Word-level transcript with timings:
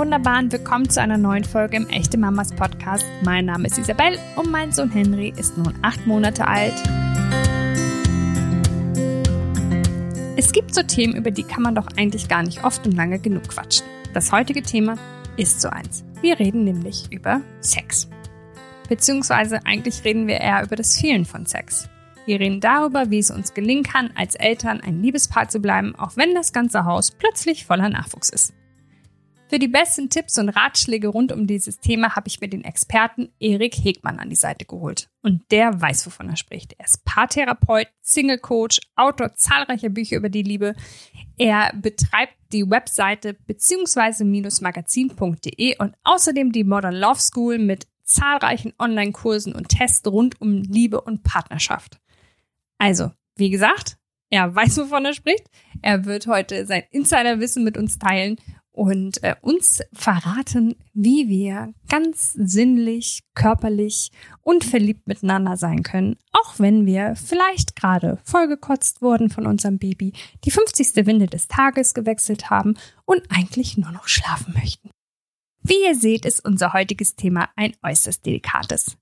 wunderbaren 0.00 0.50
Willkommen 0.50 0.88
zu 0.88 0.98
einer 0.98 1.18
neuen 1.18 1.44
Folge 1.44 1.76
im 1.76 1.86
Echte 1.90 2.16
Mamas 2.16 2.54
Podcast. 2.54 3.04
Mein 3.22 3.44
Name 3.44 3.66
ist 3.66 3.76
Isabel 3.76 4.18
und 4.34 4.50
mein 4.50 4.72
Sohn 4.72 4.90
Henry 4.90 5.30
ist 5.36 5.58
nun 5.58 5.74
acht 5.82 6.06
Monate 6.06 6.48
alt. 6.48 6.72
Es 10.38 10.52
gibt 10.52 10.74
so 10.74 10.82
Themen, 10.82 11.14
über 11.14 11.30
die 11.30 11.42
kann 11.42 11.62
man 11.62 11.74
doch 11.74 11.86
eigentlich 11.98 12.28
gar 12.28 12.42
nicht 12.42 12.64
oft 12.64 12.86
und 12.86 12.96
lange 12.96 13.18
genug 13.18 13.46
quatschen. 13.46 13.86
Das 14.14 14.32
heutige 14.32 14.62
Thema 14.62 14.96
ist 15.36 15.60
so 15.60 15.68
eins. 15.68 16.02
Wir 16.22 16.38
reden 16.38 16.64
nämlich 16.64 17.12
über 17.12 17.42
Sex. 17.60 18.08
Beziehungsweise 18.88 19.66
eigentlich 19.66 20.02
reden 20.06 20.26
wir 20.26 20.40
eher 20.40 20.64
über 20.64 20.76
das 20.76 20.98
Fehlen 20.98 21.26
von 21.26 21.44
Sex. 21.44 21.90
Wir 22.24 22.40
reden 22.40 22.62
darüber, 22.62 23.10
wie 23.10 23.18
es 23.18 23.30
uns 23.30 23.52
gelingen 23.52 23.84
kann, 23.84 24.12
als 24.14 24.34
Eltern 24.34 24.80
ein 24.80 25.02
Liebespaar 25.02 25.50
zu 25.50 25.60
bleiben, 25.60 25.94
auch 25.94 26.16
wenn 26.16 26.34
das 26.34 26.54
ganze 26.54 26.86
Haus 26.86 27.10
plötzlich 27.10 27.66
voller 27.66 27.90
Nachwuchs 27.90 28.30
ist. 28.30 28.54
Für 29.50 29.58
die 29.58 29.66
besten 29.66 30.08
Tipps 30.08 30.38
und 30.38 30.48
Ratschläge 30.48 31.08
rund 31.08 31.32
um 31.32 31.48
dieses 31.48 31.80
Thema 31.80 32.14
habe 32.14 32.28
ich 32.28 32.40
mir 32.40 32.46
den 32.46 32.62
Experten 32.62 33.32
Erik 33.40 33.74
Hegmann 33.74 34.20
an 34.20 34.30
die 34.30 34.36
Seite 34.36 34.64
geholt. 34.64 35.10
Und 35.22 35.42
der 35.50 35.80
weiß, 35.80 36.06
wovon 36.06 36.28
er 36.28 36.36
spricht. 36.36 36.74
Er 36.78 36.84
ist 36.84 37.04
Paartherapeut, 37.04 37.88
Single 38.00 38.38
Coach, 38.38 38.78
Autor 38.94 39.34
zahlreicher 39.34 39.88
Bücher 39.88 40.18
über 40.18 40.28
die 40.28 40.44
Liebe. 40.44 40.76
Er 41.36 41.72
betreibt 41.74 42.36
die 42.52 42.70
Webseite 42.70 43.34
beziehungsweise-magazin.de 43.48 45.78
und 45.78 45.96
außerdem 46.04 46.52
die 46.52 46.62
Modern 46.62 46.94
Love 46.94 47.18
School 47.18 47.58
mit 47.58 47.88
zahlreichen 48.04 48.72
Online-Kursen 48.78 49.52
und 49.52 49.68
Tests 49.68 50.06
rund 50.06 50.40
um 50.40 50.62
Liebe 50.62 51.00
und 51.00 51.24
Partnerschaft. 51.24 51.98
Also, 52.78 53.10
wie 53.34 53.50
gesagt, 53.50 53.96
er 54.28 54.54
weiß, 54.54 54.78
wovon 54.78 55.06
er 55.06 55.14
spricht. 55.14 55.50
Er 55.82 56.04
wird 56.04 56.28
heute 56.28 56.66
sein 56.66 56.84
Insiderwissen 56.92 57.64
mit 57.64 57.76
uns 57.76 57.98
teilen 57.98 58.36
und 58.80 59.22
äh, 59.22 59.36
uns 59.42 59.82
verraten, 59.92 60.74
wie 60.94 61.28
wir 61.28 61.74
ganz 61.90 62.32
sinnlich, 62.32 63.20
körperlich 63.34 64.10
und 64.40 64.64
verliebt 64.64 65.06
miteinander 65.06 65.58
sein 65.58 65.82
können, 65.82 66.16
auch 66.32 66.58
wenn 66.58 66.86
wir 66.86 67.14
vielleicht 67.14 67.76
gerade 67.76 68.16
vollgekotzt 68.24 69.02
wurden 69.02 69.28
von 69.28 69.46
unserem 69.46 69.78
Baby, 69.78 70.14
die 70.44 70.50
50. 70.50 71.04
Winde 71.04 71.26
des 71.26 71.46
Tages 71.46 71.92
gewechselt 71.92 72.48
haben 72.48 72.78
und 73.04 73.20
eigentlich 73.28 73.76
nur 73.76 73.92
noch 73.92 74.08
schlafen 74.08 74.54
möchten. 74.54 74.88
Wie 75.62 75.84
ihr 75.84 75.94
seht, 75.94 76.24
ist 76.24 76.42
unser 76.42 76.72
heutiges 76.72 77.16
Thema 77.16 77.50
ein 77.56 77.76
äußerst 77.82 78.24
delikates. 78.24 78.96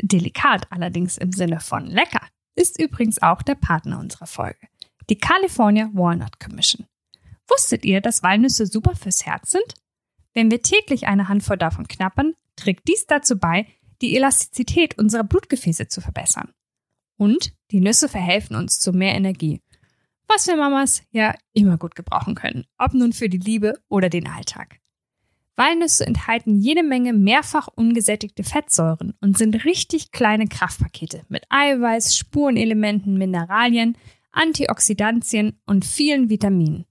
Delikat 0.00 0.70
allerdings 0.70 1.18
im 1.18 1.32
Sinne 1.32 1.58
von 1.58 1.86
lecker 1.86 2.22
ist 2.54 2.80
übrigens 2.80 3.20
auch 3.20 3.42
der 3.42 3.56
Partner 3.56 3.98
unserer 3.98 4.28
Folge, 4.28 4.68
die 5.10 5.18
California 5.18 5.90
Walnut 5.92 6.38
Commission. 6.38 6.86
Wusstet 7.48 7.84
ihr, 7.84 8.00
dass 8.00 8.22
Walnüsse 8.22 8.66
super 8.66 8.94
fürs 8.96 9.26
Herz 9.26 9.50
sind? 9.50 9.74
Wenn 10.32 10.50
wir 10.50 10.62
täglich 10.62 11.06
eine 11.06 11.28
Handvoll 11.28 11.58
davon 11.58 11.86
knappern, 11.86 12.34
trägt 12.56 12.88
dies 12.88 13.06
dazu 13.06 13.38
bei, 13.38 13.66
die 14.02 14.16
Elastizität 14.16 14.98
unserer 14.98 15.24
Blutgefäße 15.24 15.88
zu 15.88 16.00
verbessern. 16.00 16.52
Und 17.16 17.52
die 17.70 17.80
Nüsse 17.80 18.08
verhelfen 18.08 18.56
uns 18.56 18.80
zu 18.80 18.92
mehr 18.92 19.14
Energie, 19.14 19.60
was 20.26 20.46
wir 20.46 20.56
Mamas 20.56 21.02
ja 21.10 21.34
immer 21.52 21.78
gut 21.78 21.94
gebrauchen 21.94 22.34
können, 22.34 22.64
ob 22.78 22.94
nun 22.94 23.12
für 23.12 23.28
die 23.28 23.38
Liebe 23.38 23.78
oder 23.88 24.08
den 24.08 24.26
Alltag. 24.26 24.80
Walnüsse 25.56 26.04
enthalten 26.04 26.58
jede 26.58 26.82
Menge 26.82 27.12
mehrfach 27.12 27.68
ungesättigte 27.68 28.42
Fettsäuren 28.42 29.14
und 29.20 29.38
sind 29.38 29.64
richtig 29.64 30.10
kleine 30.10 30.48
Kraftpakete 30.48 31.24
mit 31.28 31.44
Eiweiß, 31.48 32.16
Spurenelementen, 32.16 33.16
Mineralien, 33.16 33.96
Antioxidantien 34.32 35.60
und 35.64 35.84
vielen 35.84 36.28
Vitaminen. 36.28 36.86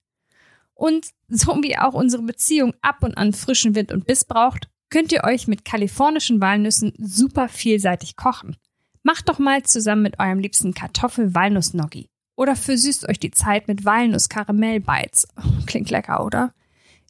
Und 0.73 1.07
so 1.27 1.57
wie 1.61 1.77
auch 1.77 1.93
unsere 1.93 2.23
Beziehung 2.23 2.73
ab 2.81 2.97
und 3.01 3.17
an 3.17 3.33
frischen 3.33 3.75
Wind 3.75 3.91
und 3.91 4.05
Biss 4.05 4.23
braucht, 4.25 4.69
könnt 4.89 5.11
ihr 5.11 5.23
euch 5.23 5.47
mit 5.47 5.65
kalifornischen 5.65 6.41
Walnüssen 6.41 6.93
super 6.97 7.49
vielseitig 7.49 8.15
kochen. 8.15 8.57
Macht 9.01 9.29
doch 9.29 9.39
mal 9.39 9.63
zusammen 9.63 10.03
mit 10.03 10.19
eurem 10.19 10.39
liebsten 10.39 10.73
Kartoffel-Walnuss-Noggi. 10.73 12.09
Oder 12.35 12.55
versüßt 12.55 13.07
euch 13.09 13.19
die 13.19 13.31
Zeit 13.31 13.67
mit 13.67 13.85
Walnuss-Karamell-Bites. 13.85 15.27
Klingt 15.65 15.89
lecker, 15.89 16.25
oder? 16.25 16.53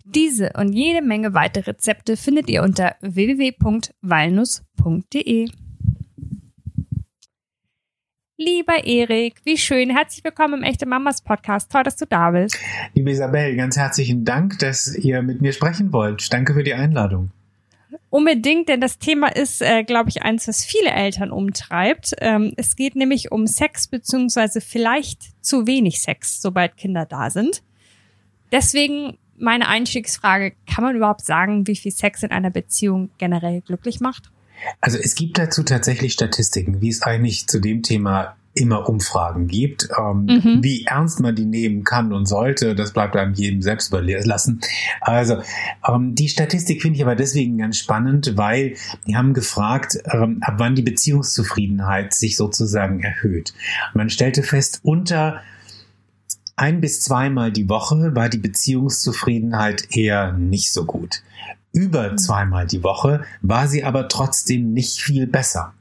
Diese 0.06 0.52
und 0.58 0.74
jede 0.74 1.02
Menge 1.02 1.34
weitere 1.34 1.72
Rezepte 1.72 2.18
findet 2.18 2.50
ihr 2.50 2.62
unter 2.64 2.98
www.walnuss.de. 3.02 5.50
Lieber 8.44 8.84
Erik, 8.84 9.36
wie 9.46 9.58
schön. 9.58 9.90
Herzlich 9.90 10.22
willkommen 10.22 10.56
im 10.56 10.64
Echte 10.64 10.86
Mamas 10.86 11.22
Podcast. 11.22 11.72
Toll, 11.72 11.84
dass 11.84 11.96
du 11.96 12.06
da 12.06 12.32
bist. 12.32 12.58
Liebe 12.94 13.12
Isabel, 13.12 13.56
ganz 13.56 13.78
herzlichen 13.78 14.26
Dank, 14.26 14.60
dass 14.60 14.94
ihr 14.98 15.22
mit 15.22 15.42
mir 15.42 15.54
sprechen 15.54 15.94
wollt. 15.94 16.34
Danke 16.34 16.54
für 16.54 16.64
die 16.64 16.74
Einladung. 16.74 17.32
Unbedingt, 18.10 18.68
denn 18.68 18.82
das 18.82 19.00
Thema 19.00 19.34
ist, 19.34 19.62
äh, 19.62 19.86
glaube 19.86 20.10
ich, 20.10 20.24
eins, 20.24 20.46
was 20.50 20.66
viele 20.66 20.90
Eltern 20.90 21.32
umtreibt. 21.32 22.16
Ähm, 22.20 22.52
es 22.58 22.76
geht 22.76 22.98
nämlich 22.98 23.32
um 23.32 23.48
Sex 23.48 23.88
beziehungsweise 23.88 24.60
vielleicht 24.60 25.42
zu 25.42 25.66
wenig 25.66 26.02
Sex, 26.02 26.42
sobald 26.42 26.76
Kinder 26.76 27.06
da 27.06 27.30
sind. 27.30 27.64
Deswegen 28.52 29.18
meine 29.38 29.70
Einstiegsfrage, 29.70 30.54
kann 30.70 30.84
man 30.84 30.98
überhaupt 30.98 31.24
sagen, 31.24 31.66
wie 31.66 31.78
viel 31.78 31.94
Sex 31.94 32.24
in 32.24 32.32
einer 32.32 32.50
Beziehung 32.50 33.10
generell 33.18 33.62
glücklich 33.62 34.02
macht? 34.02 34.33
Also 34.82 34.98
es 34.98 35.16
gibt 35.16 35.38
dazu 35.38 35.64
tatsächlich 35.64 36.14
Statistiken, 36.14 36.82
wie 36.82 36.90
es 36.90 37.02
eigentlich 37.02 37.48
zu 37.48 37.60
dem 37.60 37.84
Thema 37.84 38.36
immer 38.56 38.88
Umfragen 38.88 39.48
gibt. 39.48 39.90
Ähm, 39.98 40.26
mhm. 40.26 40.64
Wie 40.64 40.86
ernst 40.86 41.20
man 41.20 41.36
die 41.36 41.46
nehmen 41.46 41.84
kann 41.84 42.14
und 42.14 42.28
sollte, 42.28 42.76
das 42.76 42.94
bleibt 42.94 43.16
einem 43.16 43.34
jedem 43.34 43.62
selbst 43.62 43.90
überlassen. 43.90 44.62
Also 45.02 45.42
ähm, 45.88 46.16
die 46.16 46.30
Statistik 46.30 46.82
finde 46.82 46.98
ich 46.98 47.04
aber 47.04 47.16
deswegen 47.16 47.58
ganz 47.58 47.78
spannend, 47.78 48.34
weil 48.36 48.76
die 49.08 49.16
haben 49.16 49.34
gefragt, 49.34 49.98
ähm, 50.12 50.38
ab 50.42 50.56
wann 50.58 50.76
die 50.76 50.84
Beziehungszufriedenheit 50.84 52.14
sich 52.14 52.38
sozusagen 52.38 53.00
erhöht. 53.02 53.54
man 53.94 54.10
stellte 54.10 54.44
fest, 54.44 54.82
unter 54.84 55.42
ein 56.56 56.82
bis 56.82 57.02
zweimal 57.02 57.52
die 57.52 57.68
Woche 57.68 58.16
war 58.16 58.30
die 58.30 58.38
Beziehungszufriedenheit 58.38 59.88
eher 59.96 60.34
nicht 60.34 60.72
so 60.72 60.86
gut. 60.86 61.24
Über 61.74 62.16
zweimal 62.16 62.68
die 62.68 62.84
Woche 62.84 63.24
war 63.42 63.68
sie 63.68 63.84
aber 63.84 64.08
trotzdem 64.08 64.74
nicht 64.74 65.02
viel 65.02 65.28
besser. 65.28 65.74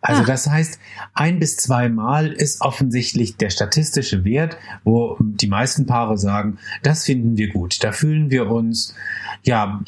Also 0.00 0.22
ah. 0.22 0.24
das 0.24 0.48
heißt, 0.48 0.78
ein 1.12 1.38
bis 1.38 1.56
zweimal 1.56 2.28
ist 2.28 2.62
offensichtlich 2.62 3.36
der 3.36 3.50
statistische 3.50 4.24
Wert, 4.24 4.56
wo 4.84 5.16
die 5.20 5.48
meisten 5.48 5.86
Paare 5.86 6.16
sagen, 6.16 6.58
das 6.82 7.04
finden 7.04 7.36
wir 7.36 7.48
gut. 7.48 7.84
Da 7.84 7.92
fühlen 7.92 8.30
wir 8.30 8.50
uns 8.50 8.94
ja 9.42 9.80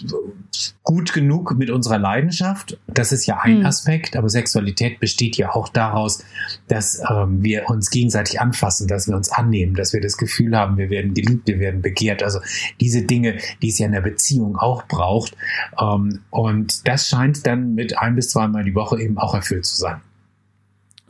gut 0.83 1.13
genug 1.13 1.57
mit 1.57 1.71
unserer 1.71 1.99
Leidenschaft. 1.99 2.79
Das 2.87 3.13
ist 3.13 3.27
ja 3.27 3.39
ein 3.41 3.61
mhm. 3.61 3.67
Aspekt, 3.67 4.17
aber 4.17 4.29
Sexualität 4.29 5.01
besteht 5.01 5.37
ja 5.37 5.55
auch 5.55 5.69
daraus, 5.69 6.25
dass 6.69 7.03
ähm, 7.11 7.43
wir 7.43 7.69
uns 7.69 7.91
gegenseitig 7.91 8.41
anfassen, 8.41 8.89
dass 8.89 9.09
wir 9.09 9.17
uns 9.17 9.31
annehmen, 9.31 9.75
dass 9.75 9.93
wir 9.93 10.01
das 10.01 10.17
Gefühl 10.17 10.57
haben, 10.57 10.77
wir 10.77 10.91
werden 10.91 11.15
geliebt, 11.15 11.47
wir 11.47 11.59
werden 11.59 11.83
begehrt. 11.83 12.23
Also 12.23 12.41
diese 12.81 13.03
Dinge, 13.03 13.39
die 13.63 13.69
es 13.69 13.79
ja 13.79 13.87
in 13.87 13.93
der 13.93 14.01
Beziehung 14.01 14.57
auch 14.57 14.87
braucht. 14.87 15.37
Ähm, 15.81 16.21
und 16.31 16.87
das 16.89 17.09
scheint 17.09 17.47
dann 17.47 17.75
mit 17.75 17.99
ein 17.99 18.15
bis 18.15 18.31
zweimal 18.31 18.65
die 18.65 18.75
Woche 18.75 19.01
eben 19.01 19.19
auch 19.19 19.35
erfüllt 19.35 19.67
zu 19.67 19.77
sein. 19.77 20.01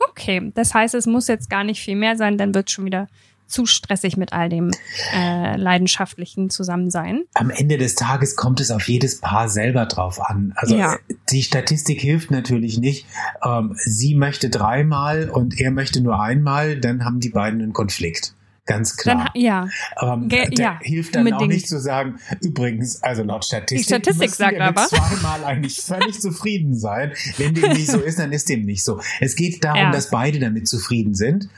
Okay, 0.09 0.51
das 0.53 0.73
heißt, 0.73 0.95
es 0.95 1.07
muss 1.07 1.27
jetzt 1.27 1.49
gar 1.49 1.63
nicht 1.63 1.81
viel 1.81 1.95
mehr 1.95 2.17
sein, 2.17 2.37
dann 2.37 2.53
wird 2.53 2.67
es 2.67 2.73
schon 2.73 2.85
wieder 2.85 3.07
zu 3.47 3.65
stressig 3.65 4.17
mit 4.17 4.33
all 4.33 4.49
dem 4.49 4.71
äh, 5.15 5.55
leidenschaftlichen 5.57 6.49
Zusammensein. 6.49 7.23
Am 7.33 7.49
Ende 7.49 7.77
des 7.77 7.95
Tages 7.95 8.35
kommt 8.35 8.59
es 8.59 8.71
auf 8.71 8.87
jedes 8.87 9.19
Paar 9.19 9.49
selber 9.49 9.85
drauf 9.85 10.21
an. 10.21 10.53
Also 10.55 10.75
ja. 10.75 10.97
die 11.29 11.43
Statistik 11.43 12.01
hilft 12.01 12.31
natürlich 12.31 12.77
nicht. 12.77 13.05
Ähm, 13.43 13.75
sie 13.83 14.15
möchte 14.15 14.49
dreimal 14.49 15.29
und 15.29 15.59
er 15.59 15.71
möchte 15.71 16.01
nur 16.01 16.19
einmal, 16.19 16.79
dann 16.79 17.05
haben 17.05 17.19
die 17.19 17.29
beiden 17.29 17.61
einen 17.61 17.73
Konflikt. 17.73 18.33
Ganz 18.65 18.95
klar. 18.95 19.29
Dann, 19.33 19.41
ja. 19.41 19.67
Ähm, 20.01 20.29
ja. 20.51 20.79
Hilft 20.81 21.15
dann 21.15 21.21
unbedingt. 21.21 21.41
auch 21.41 21.47
nicht 21.47 21.67
zu 21.67 21.81
sagen, 21.81 22.19
übrigens, 22.41 23.03
also 23.03 23.23
laut 23.23 23.43
Statistik, 23.43 23.77
Die 23.79 23.83
Statistik 23.83 24.29
sagt 24.29 24.59
aber. 24.59 24.87
zweimal 24.87 25.43
eigentlich 25.43 25.81
völlig 25.81 26.21
zufrieden 26.21 26.73
sein. 26.73 27.11
Wenn 27.37 27.53
dem 27.53 27.73
nicht 27.73 27.91
so 27.91 27.99
ist, 27.99 28.19
dann 28.19 28.31
ist 28.31 28.47
dem 28.47 28.63
nicht 28.63 28.85
so. 28.85 29.01
Es 29.19 29.35
geht 29.35 29.65
darum, 29.65 29.81
ja. 29.81 29.91
dass 29.91 30.11
beide 30.11 30.39
damit 30.39 30.69
zufrieden 30.69 31.13
sind. 31.13 31.49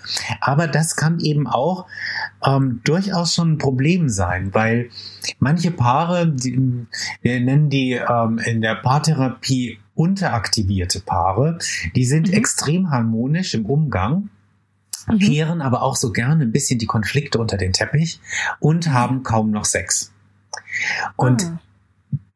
Aber 0.42 0.68
das 0.68 0.96
kann 0.96 1.20
eben 1.20 1.46
auch 1.46 1.86
ähm, 2.44 2.82
durchaus 2.84 3.36
schon 3.36 3.54
ein 3.54 3.58
Problem 3.60 4.10
sein, 4.10 4.52
weil 4.54 4.90
manche 5.38 5.70
Paare, 5.70 6.28
die, 6.28 6.88
wir 7.22 7.40
nennen 7.40 7.70
die 7.70 7.92
ähm, 7.92 8.40
in 8.40 8.62
der 8.62 8.76
Paartherapie 8.76 9.78
unteraktivierte 9.94 11.02
Paare, 11.02 11.60
die 11.96 12.06
sind 12.06 12.30
mhm. 12.30 12.34
extrem 12.34 12.90
harmonisch 12.90 13.54
im 13.54 13.68
Umgang 13.68 14.30
mhm. 15.08 15.20
kehren 15.20 15.62
aber 15.62 15.82
auch 15.82 15.96
so 15.96 16.12
gerne 16.12 16.44
ein 16.44 16.52
bisschen 16.52 16.80
die 16.80 16.86
Konflikte 16.86 17.40
unter 17.40 17.58
den 17.58 17.74
Teppich 17.74 18.20
und 18.60 18.88
mhm. 18.88 18.94
haben 18.94 19.24
kaum 19.24 19.52
noch 19.52 19.66
Sex. 19.66 20.12
Und 21.16 21.44
ah. 21.44 21.60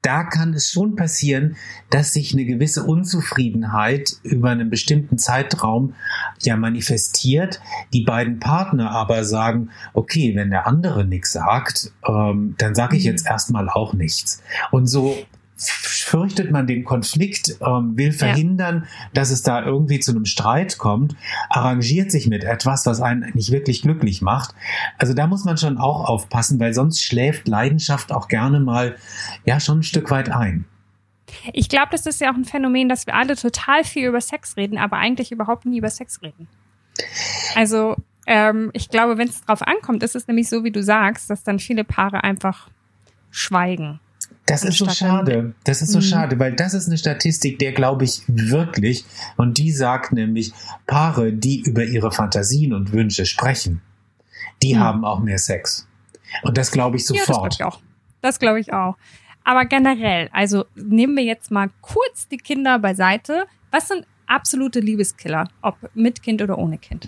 da 0.02 0.24
kann 0.24 0.54
es 0.54 0.70
schon 0.70 0.96
passieren, 0.96 1.58
dass 1.90 2.14
sich 2.14 2.34
eine 2.34 2.46
gewisse 2.46 2.84
Unzufriedenheit 2.84 4.14
über 4.24 4.50
einen 4.50 4.70
bestimmten 4.70 5.18
Zeitraum 5.18 5.94
ja 6.42 6.56
manifestiert. 6.56 7.60
Die 7.94 8.04
beiden 8.04 8.40
Partner 8.40 8.92
aber 8.92 9.24
sagen, 9.24 9.70
okay, 9.94 10.36
wenn 10.36 10.50
der 10.50 10.68
andere 10.68 11.06
nichts 11.06 11.34
sagt, 11.34 11.92
ähm, 12.08 12.56
dann 12.58 12.76
sage 12.76 12.98
ich 12.98 13.04
mhm. 13.04 13.12
jetzt 13.12 13.28
erstmal 13.28 13.70
auch 13.70 13.94
nichts. 13.94 14.42
Und 14.72 14.88
so 14.88 15.18
fürchtet 15.60 16.52
man 16.52 16.68
den 16.68 16.86
Konflikt, 16.86 17.58
ähm, 17.62 17.98
will 17.98 18.14
verhindern, 18.14 18.84
ja. 18.86 19.10
dass 19.14 19.30
es 19.30 19.44
da 19.44 19.64
irgendwie 19.64 20.00
zu 20.00 20.12
einem 20.12 20.26
Streit 20.26 20.78
kommt, 20.78 21.16
arrangiert 21.50 22.12
sich 22.12 22.28
mit 22.28 22.44
etwas, 22.44 22.86
was 22.86 23.02
einen 23.02 23.32
nicht 23.34 23.52
wirklich 23.52 23.82
glücklich 23.82 24.22
macht. 24.22 24.56
Also 24.98 25.14
da 25.14 25.28
muss 25.28 25.44
man 25.44 25.58
schon 25.58 25.78
auch 25.78 26.08
aufpassen, 26.08 26.60
weil 26.60 26.74
sonst 26.74 27.04
schläft 27.04 27.48
Leidenschaft 27.48 28.12
auch 28.12 28.30
gerne 28.30 28.60
mal 28.60 28.96
ja 29.46 29.60
schon 29.60 29.80
ein 29.80 29.84
Stück 29.84 30.10
weit 30.12 30.30
ein. 30.30 30.66
Ich 31.54 31.70
glaube, 31.70 31.90
das 31.92 32.06
ist 32.06 32.22
ja 32.22 32.32
auch 32.32 32.36
ein 32.36 32.46
Phänomen, 32.46 32.90
dass 32.90 33.06
wir 33.06 33.16
alle 33.16 33.36
total 33.36 33.84
viel 33.84 34.08
über 34.08 34.22
Sex 34.22 34.58
reden, 34.58 34.78
aber 34.78 34.98
eigentlich 34.98 35.32
überhaupt 35.32 35.66
nie 35.66 35.78
über 35.78 35.90
Sex 35.90 36.22
reden. 36.22 36.48
Also 37.56 37.98
ähm, 38.26 38.72
ich 38.74 38.90
glaube, 38.90 39.18
wenn 39.18 39.28
es 39.28 39.44
drauf 39.44 39.62
ankommt, 39.62 40.04
ist 40.04 40.16
es 40.16 40.28
nämlich 40.28 40.50
so, 40.50 40.64
wie 40.64 40.72
du 40.72 40.82
sagst, 40.82 41.30
dass 41.30 41.44
dann 41.44 41.60
viele 41.60 41.84
Paare 41.84 42.24
einfach 42.24 42.70
schweigen. 43.30 44.00
Das 44.50 44.64
ist 44.64 44.80
so 44.80 44.90
schade. 44.90 45.54
Das 45.64 45.84
ist 45.84 45.92
so 45.92 46.00
mhm. 46.00 46.04
schade, 46.04 46.40
weil 46.40 46.54
das 46.54 46.74
ist 46.74 46.88
eine 46.88 46.98
Statistik, 46.98 47.60
der 47.60 47.72
glaube 47.72 48.06
ich 48.06 48.24
wirklich, 48.28 49.06
und 49.38 49.60
die 49.60 49.72
sagt 49.72 50.12
nämlich, 50.12 50.54
Paare, 50.88 51.32
die 51.32 51.62
über 51.62 51.84
ihre 51.84 52.12
Fantasien 52.12 52.74
und 52.74 52.92
Wünsche 52.92 53.28
sprechen, 53.28 53.82
die 54.64 54.74
mhm. 54.74 54.80
haben 54.80 55.06
auch 55.06 55.20
mehr 55.20 55.38
Sex. 55.38 55.88
Und 56.42 56.58
das 56.58 56.72
glaube 56.72 56.98
ich 56.98 57.06
sofort. 57.06 57.28
Ja, 57.28 57.36
das 57.36 57.40
glaube 57.40 57.50
ich 57.50 57.64
auch. 57.64 57.82
Das 58.22 58.40
glaube 58.40 58.60
ich 58.60 58.74
auch. 58.74 58.98
Aber 59.44 59.66
generell, 59.66 60.30
also 60.34 60.66
nehmen 60.76 61.16
wir 61.16 61.24
jetzt 61.24 61.52
mal 61.52 61.70
kurz 61.82 62.28
die 62.28 62.38
Kinder 62.38 62.80
beiseite. 62.80 63.46
Was 63.72 63.88
sind 63.88 64.06
absolute 64.26 64.80
Liebeskiller, 64.80 65.50
ob 65.62 65.76
mit 65.94 66.24
Kind 66.24 66.42
oder 66.42 66.58
ohne 66.58 66.78
Kind? 66.78 67.08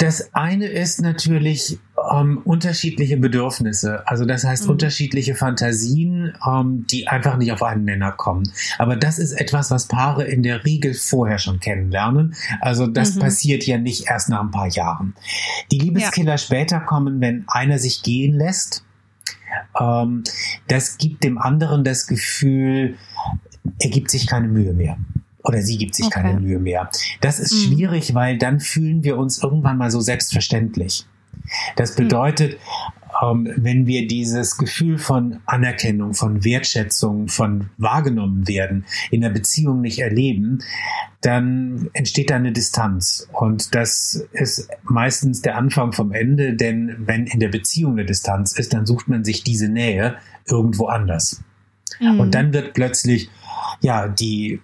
Das 0.00 0.32
eine 0.32 0.64
ist 0.64 1.02
natürlich 1.02 1.78
ähm, 2.10 2.38
unterschiedliche 2.44 3.18
Bedürfnisse, 3.18 4.08
also 4.08 4.24
das 4.24 4.44
heißt 4.44 4.64
mhm. 4.64 4.70
unterschiedliche 4.70 5.34
Fantasien, 5.34 6.32
ähm, 6.46 6.86
die 6.90 7.06
einfach 7.06 7.36
nicht 7.36 7.52
auf 7.52 7.62
einen 7.62 7.84
Nenner 7.84 8.10
kommen. 8.12 8.50
Aber 8.78 8.96
das 8.96 9.18
ist 9.18 9.32
etwas, 9.32 9.70
was 9.70 9.88
Paare 9.88 10.24
in 10.24 10.42
der 10.42 10.64
Regel 10.64 10.94
vorher 10.94 11.38
schon 11.38 11.60
kennenlernen. 11.60 12.34
Also 12.62 12.86
das 12.86 13.16
mhm. 13.16 13.20
passiert 13.20 13.66
ja 13.66 13.76
nicht 13.76 14.08
erst 14.08 14.30
nach 14.30 14.40
ein 14.40 14.50
paar 14.50 14.68
Jahren. 14.68 15.14
Die 15.70 15.78
Liebeskiller 15.78 16.32
ja. 16.32 16.38
später 16.38 16.80
kommen, 16.80 17.20
wenn 17.20 17.44
einer 17.46 17.78
sich 17.78 18.02
gehen 18.02 18.34
lässt. 18.38 18.82
Ähm, 19.78 20.24
das 20.66 20.96
gibt 20.96 21.24
dem 21.24 21.36
anderen 21.36 21.84
das 21.84 22.06
Gefühl, 22.06 22.96
er 23.78 23.90
gibt 23.90 24.10
sich 24.10 24.26
keine 24.26 24.48
Mühe 24.48 24.72
mehr 24.72 24.96
oder 25.50 25.62
sie 25.62 25.78
gibt 25.78 25.96
sich 25.96 26.06
okay. 26.06 26.22
keine 26.22 26.40
Mühe 26.40 26.60
mehr. 26.60 26.88
Das 27.20 27.40
ist 27.40 27.52
mhm. 27.52 27.74
schwierig, 27.74 28.14
weil 28.14 28.38
dann 28.38 28.60
fühlen 28.60 29.02
wir 29.02 29.18
uns 29.18 29.42
irgendwann 29.42 29.78
mal 29.78 29.90
so 29.90 30.00
selbstverständlich. 30.00 31.06
Das 31.74 31.98
mhm. 31.98 32.04
bedeutet, 32.04 32.58
mhm. 33.22 33.48
ähm, 33.48 33.54
wenn 33.56 33.86
wir 33.88 34.06
dieses 34.06 34.58
Gefühl 34.58 34.96
von 34.96 35.40
Anerkennung, 35.46 36.14
von 36.14 36.44
Wertschätzung, 36.44 37.26
von 37.26 37.70
wahrgenommen 37.78 38.46
werden 38.46 38.84
in 39.10 39.22
der 39.22 39.30
Beziehung 39.30 39.80
nicht 39.80 39.98
erleben, 39.98 40.60
dann 41.20 41.90
entsteht 41.92 42.30
da 42.30 42.36
eine 42.36 42.52
Distanz. 42.52 43.28
Und 43.32 43.74
das 43.74 44.24
ist 44.30 44.68
meistens 44.84 45.42
der 45.42 45.56
Anfang 45.56 45.92
vom 45.92 46.12
Ende, 46.12 46.54
denn 46.54 46.94
wenn 47.00 47.26
in 47.26 47.40
der 47.40 47.48
Beziehung 47.48 47.94
eine 47.94 48.06
Distanz 48.06 48.56
ist, 48.56 48.72
dann 48.72 48.86
sucht 48.86 49.08
man 49.08 49.24
sich 49.24 49.42
diese 49.42 49.68
Nähe 49.68 50.14
irgendwo 50.48 50.86
anders. 50.86 51.42
Mhm. 51.98 52.20
Und 52.20 52.34
dann 52.36 52.52
wird 52.52 52.72
plötzlich 52.72 53.30
ja, 53.80 54.08
die 54.08 54.60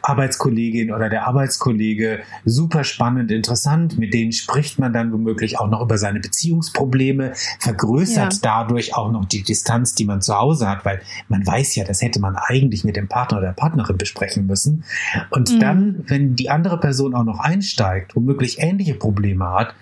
Arbeitskollegin 0.00 0.92
oder 0.92 1.10
der 1.10 1.26
Arbeitskollege 1.26 2.20
super 2.46 2.82
spannend, 2.82 3.30
interessant. 3.30 3.98
Mit 3.98 4.14
denen 4.14 4.32
spricht 4.32 4.78
man 4.78 4.92
dann 4.92 5.12
womöglich 5.12 5.58
auch 5.58 5.68
noch 5.68 5.82
über 5.82 5.98
seine 5.98 6.20
Beziehungsprobleme, 6.20 7.32
vergrößert 7.58 8.34
ja. 8.34 8.38
dadurch 8.42 8.94
auch 8.94 9.12
noch 9.12 9.26
die 9.26 9.42
Distanz, 9.42 9.94
die 9.94 10.06
man 10.06 10.22
zu 10.22 10.34
Hause 10.34 10.68
hat, 10.68 10.84
weil 10.86 11.02
man 11.28 11.46
weiß 11.46 11.74
ja, 11.76 11.84
das 11.84 12.00
hätte 12.00 12.20
man 12.20 12.36
eigentlich 12.36 12.84
mit 12.84 12.96
dem 12.96 13.08
Partner 13.08 13.38
oder 13.38 13.48
der 13.48 13.54
Partnerin 13.54 13.98
besprechen 13.98 14.46
müssen. 14.46 14.84
Und 15.30 15.52
mhm. 15.52 15.60
dann, 15.60 16.04
wenn 16.06 16.36
die 16.36 16.48
andere 16.48 16.80
Person 16.80 17.14
auch 17.14 17.24
noch 17.24 17.38
einsteigt, 17.38 18.16
womöglich 18.16 18.60
ähnliche 18.60 18.94
Probleme 18.94 19.50
hat, 19.50 19.74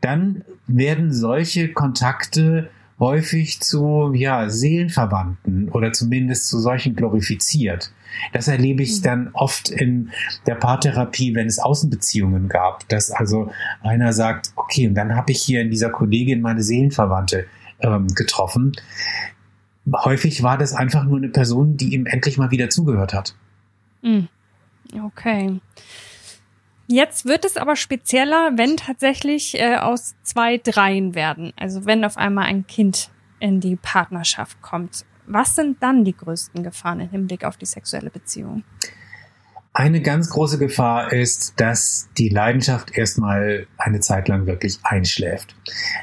dann 0.00 0.42
werden 0.66 1.12
solche 1.12 1.72
Kontakte 1.72 2.70
häufig 2.98 3.60
zu 3.60 4.12
ja, 4.14 4.48
Seelenverwandten 4.48 5.68
oder 5.68 5.92
zumindest 5.92 6.48
zu 6.48 6.58
solchen 6.58 6.96
glorifiziert. 6.96 7.92
Das 8.32 8.48
erlebe 8.48 8.82
ich 8.82 8.98
mhm. 8.98 9.02
dann 9.02 9.30
oft 9.34 9.68
in 9.68 10.10
der 10.46 10.54
Paartherapie, 10.54 11.34
wenn 11.34 11.46
es 11.46 11.58
Außenbeziehungen 11.58 12.48
gab, 12.48 12.88
dass 12.88 13.10
also 13.10 13.50
einer 13.82 14.12
sagt, 14.12 14.52
okay, 14.56 14.88
und 14.88 14.94
dann 14.94 15.14
habe 15.14 15.32
ich 15.32 15.42
hier 15.42 15.60
in 15.60 15.70
dieser 15.70 15.90
Kollegin 15.90 16.40
meine 16.40 16.62
Seelenverwandte 16.62 17.46
ähm, 17.80 18.08
getroffen. 18.08 18.72
Häufig 19.92 20.42
war 20.42 20.58
das 20.58 20.72
einfach 20.72 21.04
nur 21.04 21.18
eine 21.18 21.28
Person, 21.28 21.76
die 21.76 21.94
ihm 21.94 22.06
endlich 22.06 22.38
mal 22.38 22.50
wieder 22.50 22.70
zugehört 22.70 23.12
hat. 23.12 23.34
Mhm. 24.02 24.28
Okay. 25.04 25.60
Jetzt 26.86 27.26
wird 27.26 27.44
es 27.44 27.56
aber 27.56 27.76
spezieller, 27.76 28.52
wenn 28.56 28.76
tatsächlich 28.76 29.58
äh, 29.58 29.76
aus 29.76 30.14
zwei 30.22 30.58
Dreien 30.58 31.14
werden. 31.14 31.52
Also 31.56 31.84
wenn 31.84 32.04
auf 32.04 32.16
einmal 32.16 32.46
ein 32.46 32.66
Kind 32.66 33.10
in 33.40 33.60
die 33.60 33.76
Partnerschaft 33.76 34.62
kommt. 34.62 35.04
Was 35.26 35.56
sind 35.56 35.82
dann 35.82 36.04
die 36.04 36.16
größten 36.16 36.62
Gefahren 36.62 37.00
im 37.00 37.10
Hinblick 37.10 37.44
auf 37.44 37.56
die 37.56 37.66
sexuelle 37.66 38.10
Beziehung? 38.10 38.62
Eine 39.72 40.00
ganz 40.00 40.30
große 40.30 40.58
Gefahr 40.58 41.12
ist, 41.12 41.60
dass 41.60 42.08
die 42.16 42.30
Leidenschaft 42.30 42.96
erstmal 42.96 43.66
eine 43.76 44.00
Zeit 44.00 44.28
lang 44.28 44.46
wirklich 44.46 44.78
einschläft. 44.84 45.54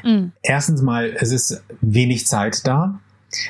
Mhm. 0.04 0.32
Erstens 0.42 0.80
mal, 0.80 1.12
es 1.18 1.32
ist 1.32 1.64
wenig 1.80 2.26
Zeit 2.26 2.66
da. 2.66 3.00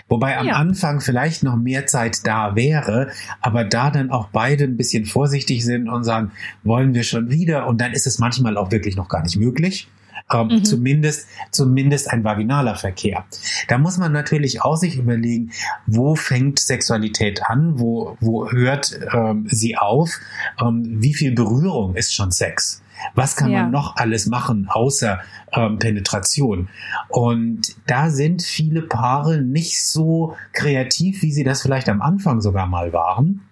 Wobei 0.08 0.38
am 0.38 0.46
ja. 0.46 0.54
Anfang 0.54 1.00
vielleicht 1.00 1.42
noch 1.42 1.56
mehr 1.56 1.86
Zeit 1.86 2.26
da 2.26 2.56
wäre, 2.56 3.08
aber 3.40 3.64
da 3.64 3.90
dann 3.90 4.10
auch 4.10 4.28
beide 4.28 4.64
ein 4.64 4.76
bisschen 4.76 5.04
vorsichtig 5.04 5.64
sind 5.64 5.88
und 5.88 6.04
sagen, 6.04 6.32
wollen 6.62 6.94
wir 6.94 7.02
schon 7.02 7.30
wieder? 7.30 7.66
Und 7.66 7.80
dann 7.80 7.92
ist 7.92 8.06
es 8.06 8.18
manchmal 8.18 8.56
auch 8.56 8.70
wirklich 8.70 8.96
noch 8.96 9.08
gar 9.08 9.22
nicht 9.22 9.36
möglich. 9.36 9.88
Ähm, 10.32 10.48
mhm. 10.48 10.64
Zumindest, 10.64 11.28
zumindest 11.50 12.10
ein 12.10 12.24
vaginaler 12.24 12.76
Verkehr. 12.76 13.24
Da 13.68 13.76
muss 13.76 13.98
man 13.98 14.12
natürlich 14.12 14.62
auch 14.62 14.76
sich 14.76 14.96
überlegen, 14.96 15.50
wo 15.86 16.14
fängt 16.14 16.58
Sexualität 16.58 17.42
an, 17.44 17.78
wo, 17.78 18.16
wo 18.20 18.50
hört 18.50 18.98
ähm, 19.12 19.46
sie 19.50 19.76
auf, 19.76 20.18
ähm, 20.60 21.02
wie 21.02 21.12
viel 21.12 21.32
Berührung 21.32 21.94
ist 21.94 22.14
schon 22.14 22.32
Sex? 22.32 22.82
Was 23.14 23.36
kann 23.36 23.50
ja. 23.50 23.62
man 23.62 23.70
noch 23.70 23.96
alles 23.96 24.26
machen 24.26 24.68
außer 24.68 25.20
ähm, 25.52 25.78
Penetration? 25.78 26.68
Und 27.08 27.76
da 27.86 28.10
sind 28.10 28.42
viele 28.42 28.82
Paare 28.82 29.40
nicht 29.42 29.84
so 29.84 30.36
kreativ, 30.52 31.22
wie 31.22 31.32
sie 31.32 31.44
das 31.44 31.62
vielleicht 31.62 31.88
am 31.88 32.02
Anfang 32.02 32.40
sogar 32.40 32.66
mal 32.66 32.92
waren. 32.92 33.42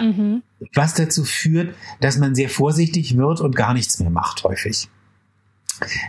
Mhm. 0.00 0.42
Was 0.74 0.94
dazu 0.94 1.24
führt, 1.24 1.74
dass 2.00 2.18
man 2.18 2.34
sehr 2.34 2.48
vorsichtig 2.48 3.16
wird 3.16 3.40
und 3.40 3.54
gar 3.54 3.74
nichts 3.74 4.00
mehr 4.00 4.10
macht 4.10 4.44
häufig. 4.44 4.88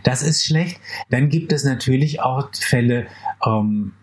Das 0.03 0.23
ist 0.23 0.45
schlecht. 0.45 0.79
Dann 1.09 1.29
gibt 1.29 1.51
es 1.51 1.63
natürlich 1.63 2.21
auch 2.21 2.49
Fälle, 2.53 3.07
ähm, 3.45 3.93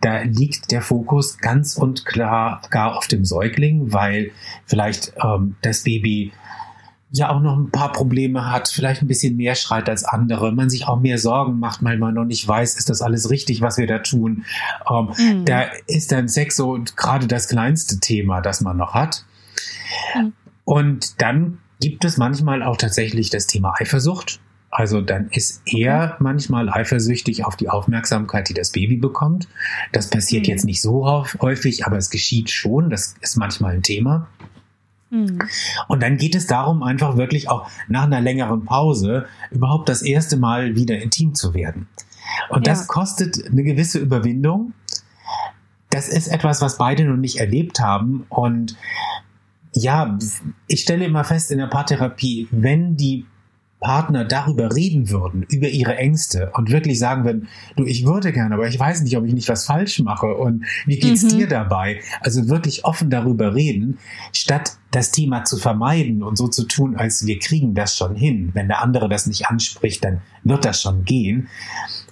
da 0.00 0.22
liegt 0.22 0.72
der 0.72 0.82
Fokus 0.82 1.38
ganz 1.38 1.76
und 1.76 2.04
klar 2.04 2.60
gar 2.70 2.96
auf 2.96 3.06
dem 3.06 3.24
Säugling, 3.24 3.92
weil 3.92 4.32
vielleicht 4.66 5.12
ähm, 5.22 5.54
das 5.62 5.84
Baby 5.84 6.32
ja 7.12 7.28
auch 7.30 7.40
noch 7.40 7.56
ein 7.56 7.70
paar 7.70 7.92
Probleme 7.92 8.50
hat, 8.50 8.68
vielleicht 8.68 9.02
ein 9.02 9.06
bisschen 9.06 9.36
mehr 9.36 9.54
schreit 9.54 9.88
als 9.88 10.02
andere, 10.02 10.50
man 10.52 10.70
sich 10.70 10.88
auch 10.88 10.98
mehr 10.98 11.18
Sorgen 11.18 11.58
macht, 11.60 11.84
weil 11.84 11.98
man 11.98 12.14
noch 12.14 12.24
nicht 12.24 12.48
weiß, 12.48 12.76
ist 12.76 12.88
das 12.88 13.02
alles 13.02 13.28
richtig, 13.30 13.60
was 13.60 13.76
wir 13.76 13.86
da 13.86 13.98
tun. 13.98 14.44
Ähm, 14.90 15.10
mhm. 15.18 15.44
Da 15.44 15.66
ist 15.86 16.10
dann 16.10 16.28
Sex 16.28 16.56
so 16.56 16.78
gerade 16.96 17.26
das 17.26 17.48
kleinste 17.48 18.00
Thema, 18.00 18.40
das 18.40 18.62
man 18.62 18.78
noch 18.78 18.94
hat. 18.94 19.26
Mhm. 20.16 20.32
Und 20.64 21.20
dann 21.20 21.58
gibt 21.80 22.04
es 22.04 22.16
manchmal 22.16 22.62
auch 22.62 22.78
tatsächlich 22.78 23.28
das 23.28 23.46
Thema 23.46 23.74
Eifersucht. 23.78 24.40
Also 24.70 25.02
dann 25.02 25.28
ist 25.28 25.60
er 25.66 26.16
manchmal 26.18 26.70
eifersüchtig 26.70 27.44
auf 27.44 27.56
die 27.56 27.68
Aufmerksamkeit, 27.68 28.48
die 28.48 28.54
das 28.54 28.70
Baby 28.70 28.96
bekommt. 28.96 29.48
Das 29.92 30.08
passiert 30.08 30.46
mhm. 30.46 30.50
jetzt 30.50 30.64
nicht 30.64 30.80
so 30.80 31.26
häufig, 31.42 31.84
aber 31.84 31.98
es 31.98 32.08
geschieht 32.08 32.50
schon. 32.50 32.88
Das 32.88 33.16
ist 33.20 33.36
manchmal 33.36 33.74
ein 33.74 33.82
Thema. 33.82 34.28
Mhm. 35.12 35.40
Und 35.88 36.02
dann 36.02 36.16
geht 36.16 36.34
es 36.34 36.46
darum, 36.46 36.82
einfach 36.82 37.18
wirklich 37.18 37.50
auch 37.50 37.68
nach 37.86 38.04
einer 38.04 38.22
längeren 38.22 38.64
Pause 38.64 39.26
überhaupt 39.50 39.88
das 39.90 40.00
erste 40.00 40.38
Mal 40.38 40.74
wieder 40.74 40.98
intim 41.00 41.34
zu 41.34 41.52
werden. 41.52 41.86
Und 42.48 42.66
ja. 42.66 42.72
das 42.72 42.88
kostet 42.88 43.46
eine 43.46 43.62
gewisse 43.62 43.98
Überwindung. 43.98 44.72
Das 45.90 46.08
ist 46.08 46.28
etwas, 46.28 46.62
was 46.62 46.78
beide 46.78 47.04
noch 47.04 47.18
nicht 47.18 47.36
erlebt 47.36 47.78
haben. 47.78 48.24
Und 48.30 48.76
ja, 49.74 50.18
ich 50.66 50.80
stelle 50.80 51.04
immer 51.04 51.24
fest 51.24 51.50
in 51.50 51.58
der 51.58 51.66
Paartherapie, 51.66 52.48
wenn 52.50 52.96
die 52.96 53.26
Partner 53.82 54.24
darüber 54.24 54.74
reden 54.74 55.10
würden, 55.10 55.42
über 55.50 55.68
ihre 55.68 55.96
Ängste 55.96 56.50
und 56.54 56.70
wirklich 56.70 56.98
sagen 56.98 57.24
würden, 57.24 57.48
du, 57.76 57.84
ich 57.84 58.06
würde 58.06 58.32
gerne, 58.32 58.54
aber 58.54 58.68
ich 58.68 58.78
weiß 58.78 59.02
nicht, 59.02 59.16
ob 59.16 59.26
ich 59.26 59.34
nicht 59.34 59.48
was 59.48 59.66
falsch 59.66 59.98
mache 59.98 60.34
und 60.34 60.64
wie 60.86 60.98
geht's 60.98 61.24
mhm. 61.24 61.28
dir 61.28 61.48
dabei? 61.48 62.00
Also 62.20 62.48
wirklich 62.48 62.84
offen 62.84 63.10
darüber 63.10 63.54
reden, 63.54 63.98
statt 64.32 64.78
das 64.92 65.10
Thema 65.10 65.44
zu 65.44 65.58
vermeiden 65.58 66.22
und 66.22 66.38
so 66.38 66.48
zu 66.48 66.64
tun, 66.64 66.96
als 66.96 67.26
wir 67.26 67.38
kriegen 67.38 67.74
das 67.74 67.96
schon 67.96 68.14
hin. 68.14 68.50
Wenn 68.54 68.68
der 68.68 68.82
andere 68.82 69.08
das 69.08 69.26
nicht 69.26 69.46
anspricht, 69.48 70.04
dann 70.04 70.22
wird 70.44 70.64
das 70.64 70.80
schon 70.80 71.04
gehen. 71.04 71.48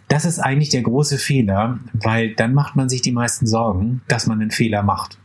Das 0.09 0.25
ist 0.25 0.41
eigentlich 0.41 0.71
der 0.71 0.83
große 0.83 1.19
Fehler, 1.19 1.79
weil 1.93 2.35
dann 2.35 2.53
macht 2.53 2.75
man 2.75 2.89
sich 2.89 3.01
die 3.01 3.13
meisten 3.13 3.47
Sorgen, 3.47 4.03
dass 4.09 4.27
man 4.27 4.41
einen 4.41 4.51
Fehler 4.51 4.83
macht. 4.83 5.19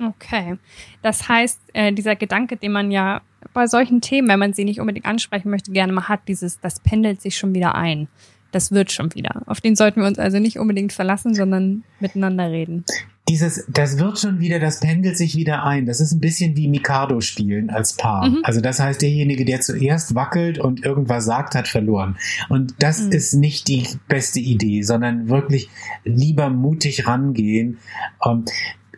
Okay. 0.00 0.56
Das 1.02 1.28
heißt, 1.28 1.60
äh, 1.72 1.92
dieser 1.92 2.14
Gedanke, 2.14 2.56
den 2.56 2.72
man 2.72 2.90
ja 2.90 3.20
bei 3.52 3.66
solchen 3.66 4.00
Themen, 4.00 4.28
wenn 4.28 4.38
man 4.38 4.52
sie 4.52 4.64
nicht 4.64 4.80
unbedingt 4.80 5.06
ansprechen 5.06 5.50
möchte, 5.50 5.72
gerne 5.72 5.92
mal 5.92 6.08
hat, 6.08 6.20
dieses, 6.28 6.60
das 6.60 6.80
pendelt 6.80 7.20
sich 7.20 7.36
schon 7.36 7.54
wieder 7.54 7.74
ein. 7.74 8.08
Das 8.52 8.72
wird 8.72 8.90
schon 8.90 9.14
wieder. 9.14 9.42
Auf 9.46 9.60
den 9.60 9.76
sollten 9.76 10.00
wir 10.00 10.08
uns 10.08 10.18
also 10.18 10.38
nicht 10.38 10.58
unbedingt 10.58 10.92
verlassen, 10.92 11.34
sondern 11.34 11.84
miteinander 12.00 12.50
reden. 12.50 12.84
Dieses, 13.28 13.64
das 13.68 13.98
wird 13.98 14.18
schon 14.18 14.40
wieder, 14.40 14.58
das 14.58 14.80
pendelt 14.80 15.16
sich 15.16 15.36
wieder 15.36 15.62
ein. 15.62 15.86
Das 15.86 16.00
ist 16.00 16.10
ein 16.10 16.18
bisschen 16.18 16.56
wie 16.56 16.66
Mikado 16.66 17.20
spielen 17.20 17.70
als 17.70 17.92
Paar. 17.92 18.28
Mhm. 18.28 18.40
Also 18.42 18.60
das 18.60 18.80
heißt, 18.80 19.02
derjenige, 19.02 19.44
der 19.44 19.60
zuerst 19.60 20.16
wackelt 20.16 20.58
und 20.58 20.84
irgendwas 20.84 21.26
sagt, 21.26 21.54
hat 21.54 21.68
verloren. 21.68 22.16
Und 22.48 22.74
das 22.80 23.02
mhm. 23.02 23.12
ist 23.12 23.34
nicht 23.34 23.68
die 23.68 23.86
beste 24.08 24.40
Idee, 24.40 24.82
sondern 24.82 25.28
wirklich 25.28 25.68
lieber 26.04 26.50
mutig 26.50 27.06
rangehen. 27.06 27.78
Ähm, 28.24 28.46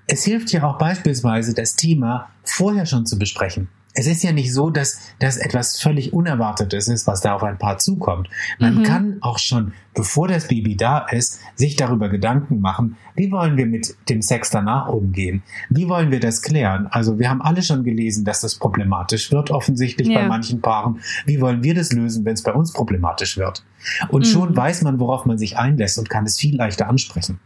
es 0.06 0.24
hilft 0.24 0.50
ja 0.52 0.62
auch 0.64 0.78
beispielsweise, 0.78 1.52
das 1.52 1.76
Thema 1.76 2.30
vorher 2.42 2.86
schon 2.86 3.04
zu 3.04 3.18
besprechen. 3.18 3.68
Es 3.94 4.06
ist 4.06 4.22
ja 4.22 4.32
nicht 4.32 4.52
so, 4.52 4.70
dass 4.70 5.00
das 5.18 5.36
etwas 5.36 5.80
völlig 5.80 6.12
Unerwartetes 6.12 6.88
ist, 6.88 7.06
was 7.06 7.20
da 7.20 7.34
auf 7.34 7.42
ein 7.42 7.58
Paar 7.58 7.78
zukommt. 7.78 8.28
Man 8.58 8.78
mhm. 8.78 8.82
kann 8.84 9.16
auch 9.20 9.38
schon, 9.38 9.72
bevor 9.94 10.28
das 10.28 10.48
Baby 10.48 10.76
da 10.76 11.06
ist, 11.10 11.40
sich 11.56 11.76
darüber 11.76 12.08
Gedanken 12.08 12.60
machen, 12.60 12.96
wie 13.14 13.30
wollen 13.30 13.56
wir 13.56 13.66
mit 13.66 13.94
dem 14.08 14.22
Sex 14.22 14.50
danach 14.50 14.88
umgehen? 14.88 15.42
Wie 15.68 15.88
wollen 15.88 16.10
wir 16.10 16.20
das 16.20 16.40
klären? 16.40 16.86
Also 16.86 17.18
wir 17.18 17.28
haben 17.28 17.42
alle 17.42 17.62
schon 17.62 17.84
gelesen, 17.84 18.24
dass 18.24 18.40
das 18.40 18.54
problematisch 18.54 19.30
wird, 19.30 19.50
offensichtlich 19.50 20.08
ja. 20.08 20.20
bei 20.20 20.28
manchen 20.28 20.62
Paaren. 20.62 21.00
Wie 21.26 21.40
wollen 21.40 21.62
wir 21.62 21.74
das 21.74 21.92
lösen, 21.92 22.24
wenn 22.24 22.34
es 22.34 22.42
bei 22.42 22.52
uns 22.52 22.72
problematisch 22.72 23.36
wird? 23.36 23.64
Und 24.08 24.26
mhm. 24.26 24.30
schon 24.30 24.56
weiß 24.56 24.82
man, 24.82 25.00
worauf 25.00 25.26
man 25.26 25.36
sich 25.36 25.58
einlässt 25.58 25.98
und 25.98 26.08
kann 26.08 26.24
es 26.24 26.38
viel 26.38 26.56
leichter 26.56 26.88
ansprechen. 26.88 27.40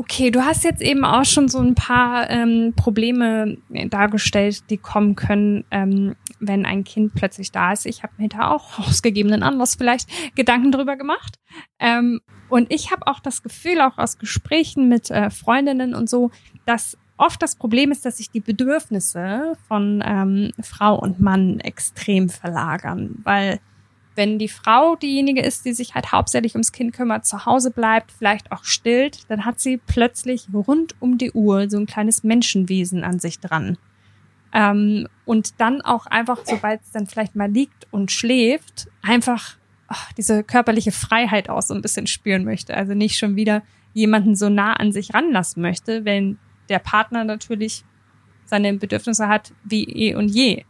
Okay, 0.00 0.30
du 0.30 0.44
hast 0.44 0.62
jetzt 0.62 0.80
eben 0.80 1.04
auch 1.04 1.24
schon 1.24 1.48
so 1.48 1.58
ein 1.58 1.74
paar 1.74 2.30
ähm, 2.30 2.72
Probleme 2.76 3.58
dargestellt, 3.68 4.62
die 4.70 4.76
kommen 4.76 5.16
können, 5.16 5.64
ähm, 5.72 6.14
wenn 6.38 6.64
ein 6.64 6.84
Kind 6.84 7.14
plötzlich 7.16 7.50
da 7.50 7.72
ist. 7.72 7.84
Ich 7.84 8.04
habe 8.04 8.12
mir 8.16 8.28
da 8.28 8.52
auch 8.52 8.78
ausgegebenen 8.88 9.42
Anlass 9.42 9.74
vielleicht 9.74 10.08
Gedanken 10.36 10.70
drüber 10.70 10.96
gemacht. 10.96 11.40
Ähm, 11.80 12.20
und 12.48 12.72
ich 12.72 12.92
habe 12.92 13.08
auch 13.08 13.18
das 13.18 13.42
Gefühl, 13.42 13.80
auch 13.80 13.98
aus 13.98 14.18
Gesprächen 14.18 14.88
mit 14.88 15.10
äh, 15.10 15.30
Freundinnen 15.30 15.96
und 15.96 16.08
so, 16.08 16.30
dass 16.64 16.96
oft 17.16 17.42
das 17.42 17.56
Problem 17.56 17.90
ist, 17.90 18.04
dass 18.04 18.18
sich 18.18 18.30
die 18.30 18.38
Bedürfnisse 18.38 19.54
von 19.66 20.00
ähm, 20.06 20.52
Frau 20.62 20.96
und 20.96 21.18
Mann 21.18 21.58
extrem 21.58 22.28
verlagern, 22.28 23.16
weil 23.24 23.58
wenn 24.18 24.38
die 24.40 24.48
Frau 24.48 24.96
diejenige 24.96 25.40
ist, 25.40 25.64
die 25.64 25.72
sich 25.72 25.94
halt 25.94 26.10
hauptsächlich 26.10 26.54
ums 26.54 26.72
Kind 26.72 26.92
kümmert, 26.92 27.24
zu 27.24 27.46
Hause 27.46 27.70
bleibt, 27.70 28.10
vielleicht 28.10 28.50
auch 28.50 28.64
stillt, 28.64 29.30
dann 29.30 29.44
hat 29.44 29.60
sie 29.60 29.76
plötzlich 29.78 30.48
rund 30.52 30.96
um 30.98 31.18
die 31.18 31.30
Uhr 31.30 31.70
so 31.70 31.78
ein 31.78 31.86
kleines 31.86 32.24
Menschenwesen 32.24 33.04
an 33.04 33.20
sich 33.20 33.38
dran. 33.38 33.78
Ähm, 34.52 35.06
und 35.24 35.60
dann 35.60 35.82
auch 35.82 36.06
einfach, 36.06 36.40
sobald 36.44 36.82
es 36.82 36.90
dann 36.90 37.06
vielleicht 37.06 37.36
mal 37.36 37.48
liegt 37.48 37.86
und 37.92 38.10
schläft, 38.10 38.88
einfach 39.02 39.56
ach, 39.86 40.12
diese 40.14 40.42
körperliche 40.42 40.90
Freiheit 40.90 41.48
auch 41.48 41.62
so 41.62 41.72
ein 41.72 41.82
bisschen 41.82 42.08
spüren 42.08 42.44
möchte. 42.44 42.76
Also 42.76 42.94
nicht 42.94 43.18
schon 43.18 43.36
wieder 43.36 43.62
jemanden 43.94 44.34
so 44.34 44.48
nah 44.48 44.72
an 44.72 44.90
sich 44.90 45.14
ranlassen 45.14 45.62
möchte, 45.62 46.04
wenn 46.04 46.38
der 46.68 46.80
Partner 46.80 47.22
natürlich 47.22 47.84
seine 48.46 48.74
Bedürfnisse 48.74 49.28
hat 49.28 49.52
wie 49.62 49.84
eh 49.84 50.16
und 50.16 50.28
je. 50.28 50.64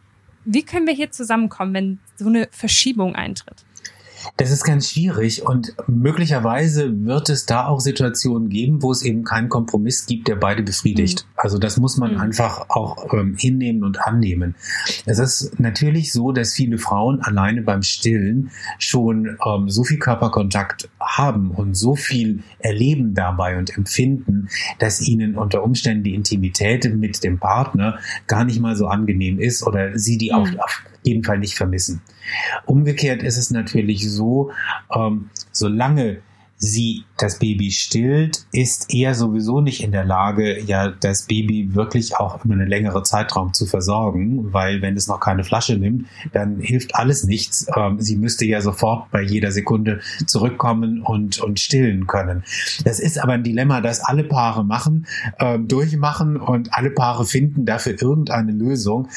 Wie 0.51 0.63
können 0.63 0.87
wir 0.87 0.95
hier 0.95 1.11
zusammenkommen, 1.11 1.75
wenn 1.75 1.99
so 2.17 2.27
eine 2.27 2.49
Verschiebung 2.51 3.15
eintritt? 3.15 3.67
Das 4.37 4.51
ist 4.51 4.65
ganz 4.65 4.91
schwierig 4.91 5.45
und 5.45 5.75
möglicherweise 5.87 7.05
wird 7.05 7.29
es 7.29 7.47
da 7.47 7.67
auch 7.67 7.81
Situationen 7.81 8.49
geben, 8.49 8.83
wo 8.83 8.93
es 8.93 9.03
eben 9.03 9.25
keinen 9.25 9.49
Kompromiss 9.49 10.07
gibt, 10.07 10.29
der 10.29 10.37
beide 10.37 10.63
befriedigt. 10.63 11.25
Mhm. 11.25 11.33
Also 11.37 11.59
das 11.59 11.77
muss 11.77 11.97
man 11.97 12.15
mhm. 12.15 12.21
einfach 12.21 12.69
auch 12.69 13.13
ähm, 13.13 13.37
hinnehmen 13.37 13.85
und 13.85 14.01
annehmen. 14.07 14.55
Es 15.07 15.19
ist 15.19 15.59
natürlich 15.61 16.13
so, 16.13 16.33
dass 16.33 16.55
viele 16.55 16.79
Frauen 16.79 17.21
alleine 17.21 17.63
beim 17.63 17.83
Stillen 17.83 18.51
schon 18.79 19.39
ähm, 19.45 19.69
so 19.69 19.85
viel 19.85 19.99
Körperkontakt 19.99 20.89
haben 21.01 21.51
und 21.51 21.75
so 21.75 21.95
viel 21.95 22.43
erleben 22.59 23.15
dabei 23.15 23.59
und 23.59 23.77
empfinden, 23.77 24.49
dass 24.79 25.01
ihnen 25.01 25.37
unter 25.37 25.63
Umständen 25.63 26.05
die 26.05 26.15
Intimität 26.15 26.95
mit 26.95 27.25
dem 27.25 27.39
Partner 27.39 27.99
gar 28.27 28.45
nicht 28.45 28.61
mal 28.61 28.77
so 28.77 28.87
angenehm 28.87 29.39
ist 29.39 29.67
oder 29.67 29.99
sie 29.99 30.19
die 30.19 30.31
mhm. 30.31 30.37
auf, 30.37 30.49
auf 30.59 30.83
jeden 31.03 31.25
Fall 31.25 31.39
nicht 31.39 31.57
vermissen. 31.57 32.03
Umgekehrt 32.67 33.23
ist 33.23 33.39
es 33.39 33.51
natürlich 33.51 34.11
so, 34.11 34.53
ähm, 34.95 35.31
solange 35.53 36.21
sie 36.59 37.05
das 37.17 37.39
Baby 37.39 37.71
stillt, 37.71 38.45
ist 38.53 38.93
er 38.93 39.15
sowieso 39.15 39.61
nicht 39.61 39.83
in 39.83 39.93
der 39.93 40.05
Lage, 40.05 40.61
ja, 40.63 40.89
das 40.89 41.23
Baby 41.23 41.75
wirklich 41.75 42.17
auch 42.17 42.45
über 42.45 42.55
einen 42.55 42.69
längeren 42.69 43.05
Zeitraum 43.05 43.55
zu 43.55 43.67
versorgen, 43.67 44.53
weil 44.53 44.83
wenn 44.83 44.97
es 44.97 45.07
noch 45.07 45.21
keine 45.21 45.45
Flasche 45.45 45.77
nimmt, 45.77 46.07
dann 46.33 46.61
hilft 46.61 46.97
alles 46.97 47.25
nichts. 47.25 47.67
Ähm, 47.77 48.01
sie 48.01 48.17
müsste 48.17 48.45
ja 48.45 48.61
sofort 48.61 49.11
bei 49.11 49.23
jeder 49.23 49.53
Sekunde 49.53 50.01
zurückkommen 50.27 51.03
und, 51.03 51.39
und 51.41 51.61
stillen 51.61 52.07
können. 52.07 52.43
Das 52.85 52.99
ist 52.99 53.23
aber 53.23 53.35
ein 53.35 53.45
Dilemma, 53.45 53.81
das 53.81 54.01
alle 54.01 54.25
Paare 54.25 54.65
machen, 54.65 55.07
äh, 55.39 55.59
durchmachen 55.59 56.37
und 56.37 56.75
alle 56.75 56.91
Paare 56.91 57.25
finden 57.25 57.67
dafür 57.67 58.01
irgendeine 58.01 58.53
Lösung. 58.53 59.09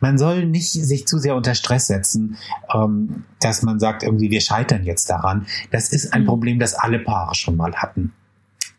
Man 0.00 0.16
soll 0.18 0.46
nicht 0.46 0.72
sich 0.72 1.06
zu 1.06 1.18
sehr 1.18 1.36
unter 1.36 1.54
Stress 1.54 1.86
setzen, 1.86 2.36
ähm, 2.74 3.24
dass 3.40 3.62
man 3.62 3.78
sagt, 3.78 4.02
irgendwie, 4.02 4.30
wir 4.30 4.40
scheitern 4.40 4.84
jetzt 4.84 5.10
daran. 5.10 5.46
Das 5.70 5.90
ist 5.90 6.12
ein 6.12 6.22
mhm. 6.22 6.26
Problem, 6.26 6.58
das 6.58 6.74
alle 6.74 6.98
Paare 6.98 7.34
schon 7.34 7.56
mal 7.56 7.74
hatten. 7.74 8.12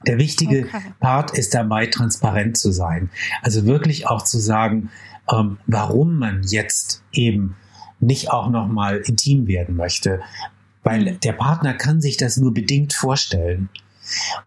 Der 0.05 0.17
wichtige 0.17 0.65
okay. 0.65 0.81
Part 0.99 1.37
ist 1.37 1.53
dabei, 1.53 1.87
transparent 1.87 2.57
zu 2.57 2.71
sein. 2.71 3.09
Also 3.41 3.65
wirklich 3.65 4.07
auch 4.07 4.23
zu 4.23 4.39
sagen, 4.39 4.89
ähm, 5.31 5.57
warum 5.65 6.17
man 6.17 6.43
jetzt 6.43 7.03
eben 7.11 7.55
nicht 7.99 8.31
auch 8.31 8.49
noch 8.49 8.67
mal 8.67 8.97
intim 8.97 9.47
werden 9.47 9.75
möchte. 9.75 10.21
Weil 10.83 11.13
mhm. 11.13 11.19
der 11.21 11.33
Partner 11.33 11.73
kann 11.73 12.01
sich 12.01 12.17
das 12.17 12.37
nur 12.37 12.53
bedingt 12.53 12.93
vorstellen. 12.93 13.69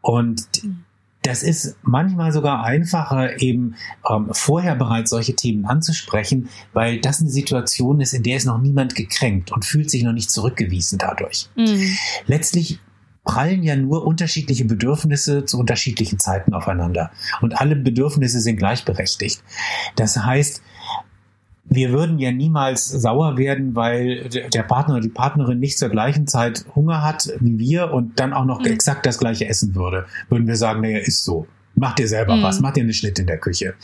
Und 0.01 0.47
mhm. 0.63 0.85
Das 1.23 1.43
ist 1.43 1.77
manchmal 1.83 2.33
sogar 2.33 2.65
einfacher, 2.65 3.41
eben 3.41 3.77
ähm, 4.09 4.29
vorher 4.33 4.75
bereits 4.75 5.11
solche 5.11 5.37
Themen 5.37 5.67
anzusprechen, 5.67 6.49
weil 6.73 7.01
das 7.01 7.21
eine 7.21 7.31
Situation 7.31 8.01
ist, 8.01 8.15
in 8.15 8.23
der 8.23 8.37
ist 8.39 8.47
noch 8.47 8.61
niemand 8.61 8.95
gekränkt 8.95 9.53
und 9.53 9.65
fühlt 9.65 9.91
sich 9.91 10.03
noch 10.03 10.13
nicht 10.13 10.31
zurückgewiesen 10.31 10.99
dadurch. 10.99 11.49
Mhm. 11.57 11.97
Letztlich 12.27 12.81
prallen 13.25 13.63
ja 13.63 13.77
nur 13.77 14.07
unterschiedliche 14.07 14.65
Bedürfnisse 14.65 15.45
zu 15.45 15.59
unterschiedlichen 15.59 16.19
Zeiten 16.19 16.55
aufeinander. 16.55 17.11
Und 17.43 17.61
alle 17.61 17.77
Bedürfnisse 17.77 18.41
sind 18.41 18.57
gleichberechtigt. 18.57 19.43
Das 19.97 20.17
heißt, 20.17 20.63
wir 21.65 21.93
würden 21.93 22.19
ja 22.19 22.33
niemals 22.33 22.87
sauer 22.87 23.39
werden, 23.39 23.75
weil 23.77 24.29
der 24.29 24.63
Partner 24.63 24.95
oder 24.95 25.03
die 25.03 25.09
Partnerin 25.09 25.61
nicht 25.61 25.79
zur 25.79 25.89
gleichen 25.89 26.27
Zeit 26.27 26.65
Hunger 26.75 27.03
hat 27.03 27.31
wie 27.41 27.59
wir 27.59 27.93
und 27.93 28.19
dann 28.19 28.33
auch 28.33 28.45
noch 28.45 28.61
mhm. 28.61 28.67
exakt 28.67 29.07
das 29.07 29.19
gleiche 29.19 29.47
essen 29.47 29.75
würde. 29.75 30.07
Würden 30.29 30.47
wir 30.47 30.57
sagen, 30.57 30.81
naja, 30.81 30.99
ist 30.99 31.25
so. 31.25 31.47
Mach 31.77 31.95
dir 31.95 32.09
selber 32.09 32.37
mhm. 32.37 32.43
was, 32.43 32.61
mach 32.61 32.73
dir 32.73 32.83
einen 32.83 32.93
Schnitt 32.93 33.19
in 33.21 33.27
der 33.27 33.39
Küche. 33.39 33.75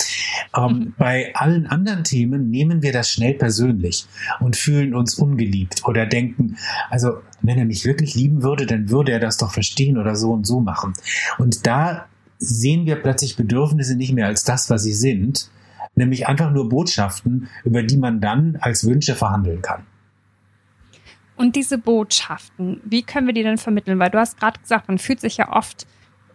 Ähm, 0.56 0.66
mhm. 0.66 0.94
Bei 0.98 1.34
allen 1.34 1.66
anderen 1.66 2.02
Themen 2.02 2.50
nehmen 2.50 2.82
wir 2.82 2.92
das 2.92 3.10
schnell 3.10 3.34
persönlich 3.34 4.06
und 4.40 4.56
fühlen 4.56 4.94
uns 4.94 5.14
ungeliebt 5.14 5.82
oder 5.86 6.06
denken, 6.06 6.56
also 6.90 7.18
wenn 7.42 7.58
er 7.58 7.64
mich 7.64 7.84
wirklich 7.84 8.14
lieben 8.14 8.42
würde, 8.42 8.66
dann 8.66 8.90
würde 8.90 9.12
er 9.12 9.20
das 9.20 9.36
doch 9.36 9.52
verstehen 9.52 9.96
oder 9.98 10.16
so 10.16 10.32
und 10.32 10.46
so 10.46 10.60
machen. 10.60 10.94
Und 11.38 11.66
da 11.66 12.06
sehen 12.38 12.86
wir 12.86 12.96
plötzlich 12.96 13.36
Bedürfnisse 13.36 13.96
nicht 13.96 14.12
mehr 14.12 14.26
als 14.26 14.44
das, 14.44 14.68
was 14.68 14.82
sie 14.82 14.92
sind, 14.92 15.48
nämlich 15.96 16.28
einfach 16.28 16.50
nur 16.52 16.68
Botschaften, 16.68 17.48
über 17.64 17.82
die 17.82 17.96
man 17.96 18.20
dann 18.20 18.56
als 18.60 18.86
Wünsche 18.86 19.14
verhandeln 19.14 19.62
kann. 19.62 19.84
Und 21.36 21.56
diese 21.56 21.78
Botschaften, 21.78 22.80
wie 22.84 23.02
können 23.02 23.26
wir 23.26 23.34
die 23.34 23.42
denn 23.42 23.58
vermitteln? 23.58 23.98
Weil 23.98 24.10
du 24.10 24.18
hast 24.18 24.38
gerade 24.38 24.58
gesagt, 24.60 24.88
man 24.88 24.98
fühlt 24.98 25.20
sich 25.20 25.36
ja 25.36 25.52
oft 25.52 25.86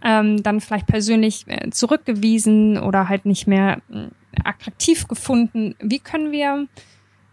ähm, 0.03 0.43
dann 0.43 0.61
vielleicht 0.61 0.87
persönlich 0.87 1.45
äh, 1.47 1.69
zurückgewiesen 1.69 2.77
oder 2.77 3.09
halt 3.09 3.25
nicht 3.25 3.47
mehr 3.47 3.81
äh, 3.91 4.07
attraktiv 4.43 5.07
gefunden. 5.07 5.75
Wie 5.79 5.99
können 5.99 6.31
wir, 6.31 6.67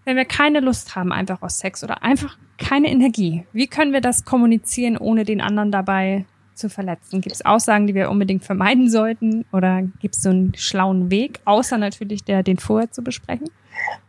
wenn 0.05 0.17
wir 0.17 0.25
keine 0.25 0.61
Lust 0.61 0.97
haben 0.97 1.13
einfach 1.13 1.43
aus 1.43 1.59
Sex 1.59 1.85
oder 1.85 2.03
einfach 2.03 2.39
keine 2.57 2.91
Energie, 2.91 3.47
wie 3.53 3.67
können 3.67 3.93
wir 3.93 4.01
das 4.01 4.25
kommunizieren, 4.25 4.97
ohne 4.97 5.25
den 5.25 5.41
anderen 5.41 5.71
dabei 5.71 6.25
zu 6.59 6.69
verletzen? 6.69 7.21
Gibt 7.21 7.35
es 7.35 7.45
Aussagen, 7.45 7.87
die 7.87 7.95
wir 7.95 8.11
unbedingt 8.11 8.45
vermeiden 8.45 8.91
sollten 8.91 9.45
oder 9.53 9.83
gibt 10.01 10.17
es 10.17 10.23
so 10.23 10.31
einen 10.31 10.53
schlauen 10.57 11.11
Weg, 11.11 11.41
außer 11.45 11.79
natürlich 11.79 12.25
der, 12.25 12.43
den 12.43 12.59
vorher 12.59 12.91
zu 12.91 13.03
besprechen? 13.03 13.49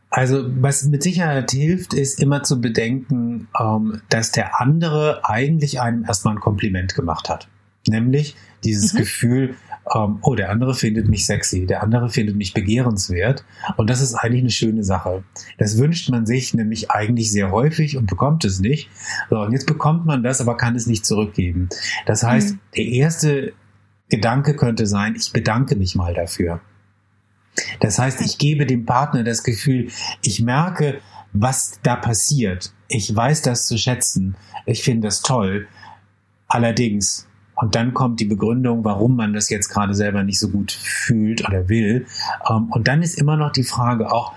Also 0.10 0.44
was 0.60 0.84
mit 0.86 1.03
Sicherheit 1.03 1.51
hilft, 1.51 1.94
ist 1.94 2.20
immer 2.20 2.41
zu 2.41 2.60
bedenken, 2.60 3.48
ähm, 3.60 4.01
dass 4.10 4.32
der 4.32 4.60
andere 4.60 5.22
eigentlich 5.24 5.79
einem 5.79 6.03
erstmal 6.03 6.36
ein 6.36 6.39
Kompliment 6.39 6.96
gemacht 6.96 7.29
hat. 7.29 7.48
Nämlich 7.88 8.36
dieses 8.63 8.94
mhm. 8.94 8.98
Gefühl, 8.98 9.56
ähm, 9.96 10.19
oh, 10.22 10.36
der 10.36 10.50
andere 10.50 10.75
findet 10.75 11.08
mich 11.08 11.25
sexy, 11.25 11.65
der 11.65 11.84
andere 11.84 12.10
findet 12.10 12.36
mich 12.36 12.53
begehrenswert. 12.53 13.43
Und 13.77 13.89
das 13.89 14.01
ist 14.01 14.13
eigentlich 14.15 14.41
eine 14.41 14.51
schöne 14.51 14.84
Sache. 14.84 15.24
Das 15.58 15.77
wünscht 15.77 16.10
man 16.10 16.25
sich 16.25 16.53
nämlich 16.53 16.91
eigentlich 16.91 17.31
sehr 17.31 17.51
häufig 17.51 17.98
und 17.98 18.08
bekommt 18.08 18.46
es 18.46 18.60
nicht. 18.60 18.89
So, 19.29 19.39
und 19.39 19.51
jetzt 19.51 19.67
bekommt 19.67 20.05
man 20.05 20.24
das, 20.24 20.41
aber 20.41 20.58
kann 20.58 20.75
es 20.75 20.88
nicht 20.88 21.05
zurückgeben. 21.05 21.69
Das 22.05 22.24
heißt, 22.24 22.53
mhm. 22.53 22.60
der 22.75 22.86
erste 22.86 23.53
Gedanke 24.10 24.55
könnte 24.55 24.88
sein, 24.88 25.15
ich 25.15 25.31
bedanke 25.31 25.75
mich 25.75 25.96
mal 25.96 26.13
dafür. 26.13 26.62
Das 27.79 28.00
heißt, 28.00 28.22
ich 28.22 28.38
gebe 28.38 28.65
dem 28.65 28.86
Partner 28.86 29.24
das 29.24 29.43
Gefühl, 29.43 29.89
ich 30.22 30.41
merke, 30.41 31.01
was 31.34 31.79
da 31.84 31.96
passiert. 31.96 32.74
Ich 32.88 33.15
weiß 33.15 33.43
das 33.43 33.67
zu 33.67 33.77
schätzen. 33.77 34.36
Ich 34.65 34.84
finde 34.84 35.08
das 35.08 35.22
toll. 35.22 35.67
Allerdings, 36.48 37.27
und 37.60 37.75
dann 37.75 37.94
kommt 37.94 38.22
die 38.22 38.25
Begründung, 38.25 38.86
warum 38.86 39.18
man 39.18 39.34
das 39.34 39.50
jetzt 39.50 39.68
gerade 39.68 39.94
selber 39.94 40.24
nicht 40.24 40.39
so 40.39 40.50
gut 40.50 40.72
fühlt 40.72 41.46
oder 41.46 41.68
will. 41.68 42.06
Ähm, 42.50 42.70
und 42.72 42.88
dann 42.88 43.01
ist 43.01 43.20
immer 43.20 43.36
noch 43.36 43.51
die 43.51 43.63
Frage 43.63 44.12
auch, 44.12 44.34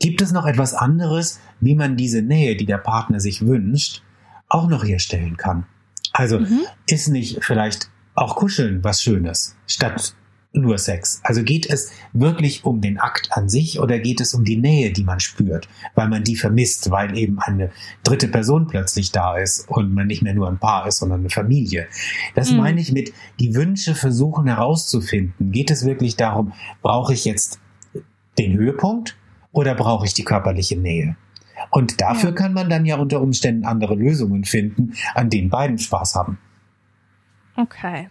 gibt 0.00 0.22
es 0.22 0.32
noch 0.32 0.46
etwas 0.46 0.72
anderes, 0.72 1.38
wie 1.60 1.74
man 1.74 1.96
diese 1.96 2.22
Nähe, 2.22 2.56
die 2.56 2.64
der 2.64 2.78
Partner 2.78 3.20
sich 3.20 3.46
wünscht, 3.46 4.02
auch 4.48 4.68
noch 4.68 4.84
herstellen 4.84 5.36
kann? 5.36 5.66
Also 6.12 6.40
mhm. 6.40 6.60
ist 6.86 7.08
nicht 7.08 7.44
vielleicht 7.44 7.90
auch 8.14 8.36
Kuscheln 8.36 8.82
was 8.82 9.02
Schönes, 9.02 9.54
statt 9.66 10.14
nur 10.56 10.78
Sex? 10.78 11.20
Also 11.22 11.42
geht 11.42 11.66
es 11.68 11.90
wirklich 12.12 12.64
um 12.64 12.80
den 12.80 12.98
Akt 12.98 13.28
an 13.32 13.48
sich 13.48 13.80
oder 13.80 13.98
geht 13.98 14.20
es 14.20 14.34
um 14.34 14.44
die 14.44 14.56
Nähe, 14.56 14.92
die 14.92 15.04
man 15.04 15.20
spürt, 15.20 15.68
weil 15.94 16.08
man 16.08 16.24
die 16.24 16.36
vermisst, 16.36 16.90
weil 16.90 17.16
eben 17.16 17.38
eine 17.38 17.70
dritte 18.02 18.28
Person 18.28 18.66
plötzlich 18.66 19.12
da 19.12 19.36
ist 19.36 19.68
und 19.68 19.92
man 19.92 20.06
nicht 20.06 20.22
mehr 20.22 20.34
nur 20.34 20.48
ein 20.48 20.58
Paar 20.58 20.86
ist, 20.86 20.98
sondern 20.98 21.20
eine 21.20 21.30
Familie? 21.30 21.86
Das 22.34 22.50
mhm. 22.50 22.58
meine 22.58 22.80
ich 22.80 22.92
mit 22.92 23.12
die 23.38 23.54
Wünsche 23.54 23.94
versuchen 23.94 24.46
herauszufinden. 24.46 25.52
Geht 25.52 25.70
es 25.70 25.84
wirklich 25.84 26.16
darum, 26.16 26.52
brauche 26.82 27.12
ich 27.12 27.24
jetzt 27.24 27.60
den 28.38 28.54
Höhepunkt 28.54 29.16
oder 29.52 29.74
brauche 29.74 30.06
ich 30.06 30.14
die 30.14 30.24
körperliche 30.24 30.76
Nähe? 30.76 31.16
Und 31.70 32.00
dafür 32.00 32.30
ja. 32.30 32.36
kann 32.36 32.52
man 32.52 32.68
dann 32.68 32.84
ja 32.84 32.96
unter 32.96 33.20
Umständen 33.20 33.64
andere 33.64 33.94
Lösungen 33.94 34.44
finden, 34.44 34.92
an 35.14 35.30
denen 35.30 35.50
beiden 35.50 35.78
Spaß 35.78 36.14
haben. 36.14 36.38
Okay. 37.56 38.08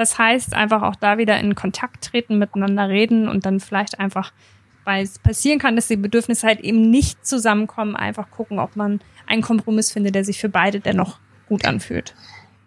Das 0.00 0.16
heißt, 0.16 0.54
einfach 0.54 0.80
auch 0.80 0.96
da 0.96 1.18
wieder 1.18 1.38
in 1.38 1.54
Kontakt 1.54 2.04
treten, 2.04 2.38
miteinander 2.38 2.88
reden 2.88 3.28
und 3.28 3.44
dann 3.44 3.60
vielleicht 3.60 4.00
einfach, 4.00 4.32
weil 4.86 5.04
es 5.04 5.18
passieren 5.18 5.58
kann, 5.58 5.76
dass 5.76 5.88
die 5.88 5.96
Bedürfnisse 5.96 6.46
halt 6.46 6.60
eben 6.60 6.88
nicht 6.88 7.26
zusammenkommen, 7.26 7.96
einfach 7.96 8.30
gucken, 8.30 8.60
ob 8.60 8.76
man 8.76 9.00
einen 9.26 9.42
Kompromiss 9.42 9.92
findet, 9.92 10.14
der 10.14 10.24
sich 10.24 10.40
für 10.40 10.48
beide 10.48 10.80
dennoch 10.80 11.18
gut 11.50 11.66
anfühlt. 11.66 12.14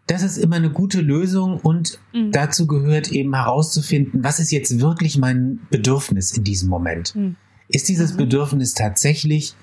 Das 0.05 0.21
ist 0.21 0.37
immer 0.37 0.57
eine 0.57 0.69
gute 0.69 1.01
Lösung 1.01 1.59
und 1.59 1.97
mhm. 2.13 2.31
dazu 2.31 2.67
gehört 2.67 3.11
eben 3.11 3.33
herauszufinden, 3.33 4.23
was 4.23 4.39
ist 4.39 4.51
jetzt 4.51 4.79
wirklich 4.79 5.17
mein 5.17 5.59
Bedürfnis 5.71 6.37
in 6.37 6.43
diesem 6.43 6.69
Moment? 6.69 7.15
Mhm. 7.15 7.35
Ist 7.67 7.89
dieses 7.89 8.13
mhm. 8.13 8.17
Bedürfnis 8.17 8.75
tatsächlich 8.75 9.55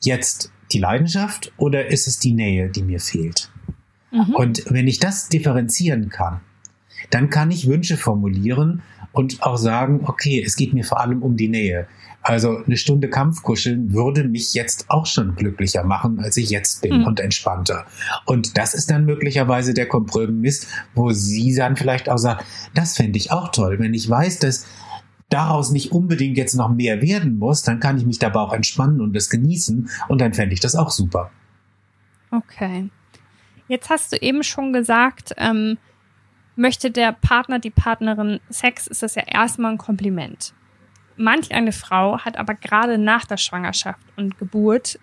jetzt 0.00 0.50
die 0.72 0.80
Leidenschaft 0.80 1.52
oder 1.56 1.86
ist 1.86 2.08
es 2.08 2.18
die 2.18 2.32
Nähe, 2.32 2.68
die 2.68 2.82
mir 2.82 2.98
fehlt? 2.98 3.48
Mhm. 4.10 4.34
Und 4.34 4.64
wenn 4.70 4.88
ich 4.88 4.98
das 4.98 5.28
differenzieren 5.28 6.08
kann, 6.08 6.40
dann 7.10 7.30
kann 7.30 7.50
ich 7.50 7.68
Wünsche 7.68 7.96
formulieren 7.96 8.82
und 9.12 9.42
auch 9.42 9.56
sagen, 9.56 10.00
okay, 10.04 10.42
es 10.44 10.56
geht 10.56 10.72
mir 10.74 10.84
vor 10.84 11.00
allem 11.00 11.22
um 11.22 11.36
die 11.36 11.48
Nähe. 11.48 11.86
Also 12.22 12.58
eine 12.64 12.76
Stunde 12.76 13.10
Kampfkuscheln 13.10 13.92
würde 13.92 14.24
mich 14.24 14.54
jetzt 14.54 14.88
auch 14.88 15.06
schon 15.06 15.34
glücklicher 15.34 15.82
machen, 15.82 16.20
als 16.20 16.36
ich 16.36 16.50
jetzt 16.50 16.80
bin 16.80 17.00
mhm. 17.00 17.06
und 17.06 17.20
entspannter. 17.20 17.84
Und 18.26 18.56
das 18.56 18.74
ist 18.74 18.90
dann 18.90 19.04
möglicherweise 19.04 19.74
der 19.74 19.88
Kompromiss, 19.88 20.68
wo 20.94 21.10
sie 21.10 21.54
dann 21.54 21.76
vielleicht 21.76 22.08
auch 22.08 22.18
sagt, 22.18 22.44
das 22.74 22.96
fände 22.96 23.18
ich 23.18 23.32
auch 23.32 23.50
toll. 23.50 23.80
Wenn 23.80 23.92
ich 23.92 24.08
weiß, 24.08 24.38
dass 24.38 24.66
daraus 25.30 25.72
nicht 25.72 25.90
unbedingt 25.90 26.36
jetzt 26.36 26.54
noch 26.54 26.68
mehr 26.68 27.02
werden 27.02 27.38
muss, 27.38 27.62
dann 27.62 27.80
kann 27.80 27.98
ich 27.98 28.06
mich 28.06 28.18
dabei 28.20 28.40
auch 28.40 28.52
entspannen 28.52 29.00
und 29.00 29.16
das 29.16 29.28
genießen 29.28 29.88
und 30.08 30.20
dann 30.20 30.32
fände 30.32 30.54
ich 30.54 30.60
das 30.60 30.76
auch 30.76 30.90
super. 30.90 31.30
Okay. 32.30 32.88
Jetzt 33.66 33.90
hast 33.90 34.12
du 34.12 34.16
eben 34.16 34.42
schon 34.42 34.72
gesagt, 34.72 35.32
ähm, 35.38 35.78
möchte 36.56 36.90
der 36.90 37.12
Partner, 37.12 37.58
die 37.58 37.70
Partnerin 37.70 38.40
Sex, 38.48 38.86
ist 38.86 39.02
das 39.02 39.14
ja 39.14 39.22
erstmal 39.26 39.72
ein 39.72 39.78
Kompliment. 39.78 40.54
Manch 41.16 41.52
eine 41.52 41.72
Frau 41.72 42.18
hat 42.18 42.36
aber 42.36 42.54
gerade 42.54 42.98
nach 42.98 43.24
der 43.24 43.36
Schwangerschaft 43.36 44.06
und 44.16 44.38
Geburt 44.38 44.98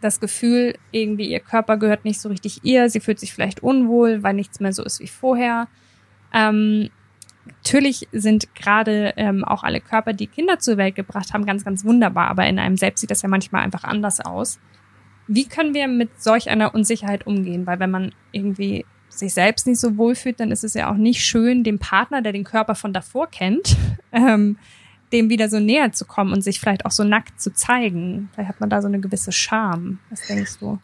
das 0.00 0.20
Gefühl, 0.20 0.74
irgendwie 0.90 1.30
ihr 1.30 1.40
Körper 1.40 1.78
gehört 1.78 2.04
nicht 2.04 2.20
so 2.20 2.28
richtig 2.28 2.60
ihr, 2.62 2.90
sie 2.90 3.00
fühlt 3.00 3.18
sich 3.18 3.32
vielleicht 3.32 3.62
unwohl, 3.62 4.22
weil 4.22 4.34
nichts 4.34 4.60
mehr 4.60 4.72
so 4.72 4.84
ist 4.84 5.00
wie 5.00 5.06
vorher. 5.06 5.66
Ähm, 6.32 6.90
natürlich 7.46 8.06
sind 8.12 8.54
gerade 8.54 9.14
ähm, 9.16 9.44
auch 9.44 9.62
alle 9.62 9.80
Körper, 9.80 10.12
die 10.12 10.26
Kinder 10.26 10.58
zur 10.58 10.76
Welt 10.76 10.94
gebracht 10.94 11.32
haben, 11.32 11.46
ganz, 11.46 11.64
ganz 11.64 11.84
wunderbar, 11.84 12.28
aber 12.28 12.46
in 12.46 12.58
einem 12.58 12.76
selbst 12.76 13.00
sieht 13.00 13.10
das 13.10 13.22
ja 13.22 13.28
manchmal 13.30 13.62
einfach 13.62 13.84
anders 13.84 14.20
aus. 14.20 14.60
Wie 15.26 15.48
können 15.48 15.72
wir 15.72 15.88
mit 15.88 16.22
solch 16.22 16.50
einer 16.50 16.74
Unsicherheit 16.74 17.26
umgehen? 17.26 17.66
Weil 17.66 17.80
wenn 17.80 17.90
man 17.90 18.14
irgendwie 18.30 18.84
sich 19.18 19.34
selbst 19.34 19.66
nicht 19.66 19.80
so 19.80 19.96
wohlfühlt, 19.96 20.40
dann 20.40 20.50
ist 20.50 20.64
es 20.64 20.74
ja 20.74 20.90
auch 20.90 20.96
nicht 20.96 21.24
schön, 21.24 21.64
dem 21.64 21.78
Partner, 21.78 22.22
der 22.22 22.32
den 22.32 22.44
Körper 22.44 22.74
von 22.74 22.92
davor 22.92 23.28
kennt, 23.28 23.76
ähm, 24.12 24.58
dem 25.12 25.28
wieder 25.28 25.48
so 25.48 25.60
näher 25.60 25.92
zu 25.92 26.04
kommen 26.04 26.32
und 26.32 26.42
sich 26.42 26.60
vielleicht 26.60 26.86
auch 26.86 26.90
so 26.90 27.04
nackt 27.04 27.40
zu 27.40 27.52
zeigen. 27.52 28.30
Vielleicht 28.32 28.48
hat 28.48 28.60
man 28.60 28.70
da 28.70 28.82
so 28.82 28.88
eine 28.88 29.00
gewisse 29.00 29.32
Scham. 29.32 29.98
Was 30.10 30.26
denkst 30.26 30.58
du? 30.58 30.78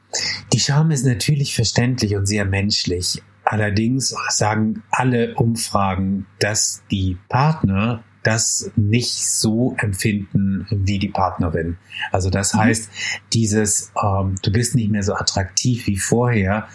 Die 0.53 0.61
Scham 0.61 0.91
ist 0.91 1.05
natürlich 1.05 1.55
verständlich 1.55 2.17
und 2.17 2.27
sehr 2.27 2.45
menschlich. 2.45 3.23
Allerdings 3.45 4.15
sagen 4.29 4.83
alle 4.91 5.35
Umfragen, 5.35 6.27
dass 6.39 6.83
die 6.91 7.19
Partner 7.29 8.05
das 8.23 8.71
nicht 8.77 9.27
so 9.27 9.75
empfinden 9.79 10.67
wie 10.71 10.99
die 10.99 11.09
Partnerin. 11.09 11.79
Also 12.13 12.31
das 12.31 12.55
mhm. 12.55 12.59
heißt, 12.59 12.91
dieses, 13.33 13.93
ähm, 14.03 14.37
du 14.43 14.53
bist 14.53 14.75
nicht 14.75 14.91
mehr 14.91 15.03
so 15.03 15.15
attraktiv 15.15 15.87
wie 15.87 15.97
vorher, 15.97 16.69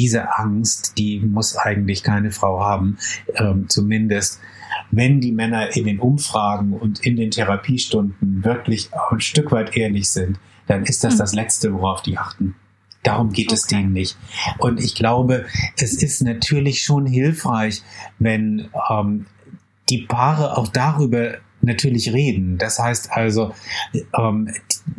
diese 0.00 0.38
Angst, 0.38 0.96
die 0.96 1.20
muss 1.20 1.56
eigentlich 1.56 2.02
keine 2.02 2.30
Frau 2.30 2.64
haben, 2.64 2.96
ähm, 3.34 3.66
zumindest 3.68 4.40
wenn 4.90 5.20
die 5.20 5.30
Männer 5.30 5.76
in 5.76 5.84
den 5.84 6.00
Umfragen 6.00 6.72
und 6.72 7.04
in 7.04 7.16
den 7.16 7.30
Therapiestunden 7.30 8.42
wirklich 8.42 8.88
ein 9.10 9.20
Stück 9.20 9.52
weit 9.52 9.76
ehrlich 9.76 10.08
sind, 10.08 10.38
dann 10.66 10.84
ist 10.84 11.04
das 11.04 11.14
mhm. 11.14 11.18
das 11.18 11.34
Letzte, 11.34 11.74
worauf 11.74 12.00
die 12.00 12.16
achten. 12.16 12.54
Darum 13.02 13.30
geht 13.32 13.48
okay. 13.48 13.54
es 13.54 13.66
denen 13.66 13.92
nicht. 13.92 14.16
Und 14.58 14.82
ich 14.82 14.94
glaube, 14.94 15.44
es 15.76 16.02
ist 16.02 16.22
natürlich 16.22 16.82
schon 16.82 17.04
hilfreich, 17.04 17.82
wenn 18.18 18.70
ähm, 18.90 19.26
die 19.90 20.02
Paare 20.02 20.56
auch 20.56 20.68
darüber 20.68 21.34
natürlich 21.60 22.12
reden. 22.12 22.56
Das 22.56 22.78
heißt 22.78 23.12
also, 23.12 23.54
ähm, 24.18 24.48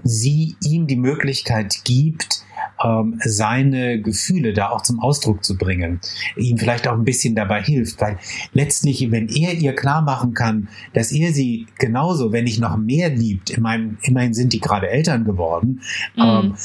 sie 0.04 0.56
ihm 0.64 0.86
die 0.86 0.96
Möglichkeit 0.96 1.84
gibt, 1.86 2.44
ähm, 2.84 3.20
seine 3.24 4.02
Gefühle 4.02 4.54
da 4.54 4.70
auch 4.70 4.82
zum 4.82 5.00
Ausdruck 5.00 5.44
zu 5.44 5.58
bringen, 5.58 6.00
ihm 6.36 6.58
vielleicht 6.58 6.88
auch 6.88 6.94
ein 6.94 7.06
bisschen 7.06 7.36
dabei 7.36 7.62
hilft, 7.62 8.02
weil 8.02 8.17
letztlich, 8.54 9.12
wenn 9.12 9.28
er 9.30 9.54
ihr 9.54 9.76
klar 9.76 10.02
machen 10.02 10.34
kann, 10.34 10.70
dass 10.94 11.12
er 11.12 11.34
sie 11.34 11.67
genauso, 11.78 12.32
wenn 12.32 12.46
nicht 12.46 12.60
noch 12.60 12.78
mehr 12.78 13.10
liebt, 13.10 13.50
in 13.50 13.63
meinem, 13.63 13.98
immerhin 14.02 14.34
sind 14.34 14.54
die 14.54 14.60
gerade 14.60 14.89
Eltern 14.89 15.26
geworden, 15.26 15.82
mhm. 16.15 16.22
ähm, 16.24 16.56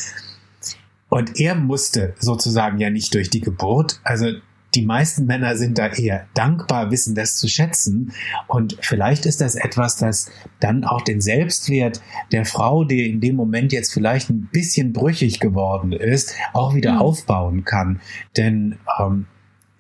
und 1.08 1.38
er 1.38 1.54
musste 1.54 2.14
sozusagen 2.18 2.78
ja 2.78 2.90
nicht 2.90 3.14
durch 3.14 3.30
die 3.30 3.40
Geburt, 3.40 4.00
also 4.02 4.32
die 4.76 4.84
meisten 4.84 5.24
Männer 5.24 5.56
sind 5.56 5.78
da 5.78 5.88
eher 5.88 6.26
dankbar, 6.34 6.90
wissen 6.90 7.14
das 7.14 7.36
zu 7.36 7.48
schätzen. 7.48 8.12
Und 8.46 8.76
vielleicht 8.80 9.24
ist 9.24 9.40
das 9.40 9.54
etwas, 9.54 9.96
das 9.96 10.30
dann 10.60 10.84
auch 10.84 11.00
den 11.00 11.22
Selbstwert 11.22 12.02
der 12.30 12.44
Frau, 12.44 12.84
die 12.84 13.08
in 13.08 13.20
dem 13.20 13.36
Moment 13.36 13.72
jetzt 13.72 13.92
vielleicht 13.94 14.28
ein 14.28 14.48
bisschen 14.52 14.92
brüchig 14.92 15.40
geworden 15.40 15.92
ist, 15.92 16.34
auch 16.52 16.74
wieder 16.74 16.94
mhm. 16.94 16.98
aufbauen 16.98 17.64
kann. 17.64 18.00
Denn 18.36 18.78
ähm, 19.00 19.26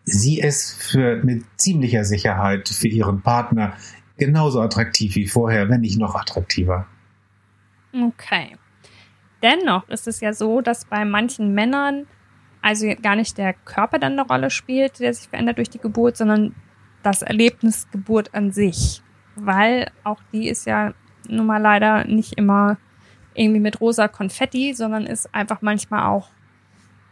sie 0.04 0.40
ist 0.40 0.72
für, 0.72 1.22
mit 1.22 1.44
ziemlicher 1.56 2.04
Sicherheit 2.04 2.68
für 2.70 2.88
ihren 2.88 3.20
Partner 3.20 3.74
genauso 4.16 4.62
attraktiv 4.62 5.14
wie 5.16 5.26
vorher, 5.26 5.68
wenn 5.68 5.82
nicht 5.82 5.98
noch 5.98 6.14
attraktiver. 6.14 6.86
Okay. 7.92 8.56
Dennoch 9.42 9.86
ist 9.90 10.08
es 10.08 10.20
ja 10.20 10.32
so, 10.32 10.62
dass 10.62 10.86
bei 10.86 11.04
manchen 11.04 11.52
Männern 11.52 12.06
also 12.66 12.92
gar 13.00 13.14
nicht 13.14 13.38
der 13.38 13.52
Körper 13.52 14.00
dann 14.00 14.18
eine 14.18 14.26
Rolle 14.26 14.50
spielt, 14.50 14.98
der 14.98 15.14
sich 15.14 15.28
verändert 15.28 15.58
durch 15.58 15.70
die 15.70 15.78
Geburt, 15.78 16.16
sondern 16.16 16.52
das 17.04 17.22
Erlebnis 17.22 17.88
Geburt 17.92 18.34
an 18.34 18.50
sich. 18.50 19.02
Weil 19.36 19.92
auch 20.02 20.18
die 20.32 20.48
ist 20.48 20.66
ja 20.66 20.92
nun 21.28 21.46
mal 21.46 21.62
leider 21.62 22.04
nicht 22.06 22.32
immer 22.32 22.76
irgendwie 23.34 23.60
mit 23.60 23.80
rosa 23.80 24.08
Konfetti, 24.08 24.74
sondern 24.74 25.06
ist 25.06 25.32
einfach 25.32 25.62
manchmal 25.62 26.06
auch 26.08 26.30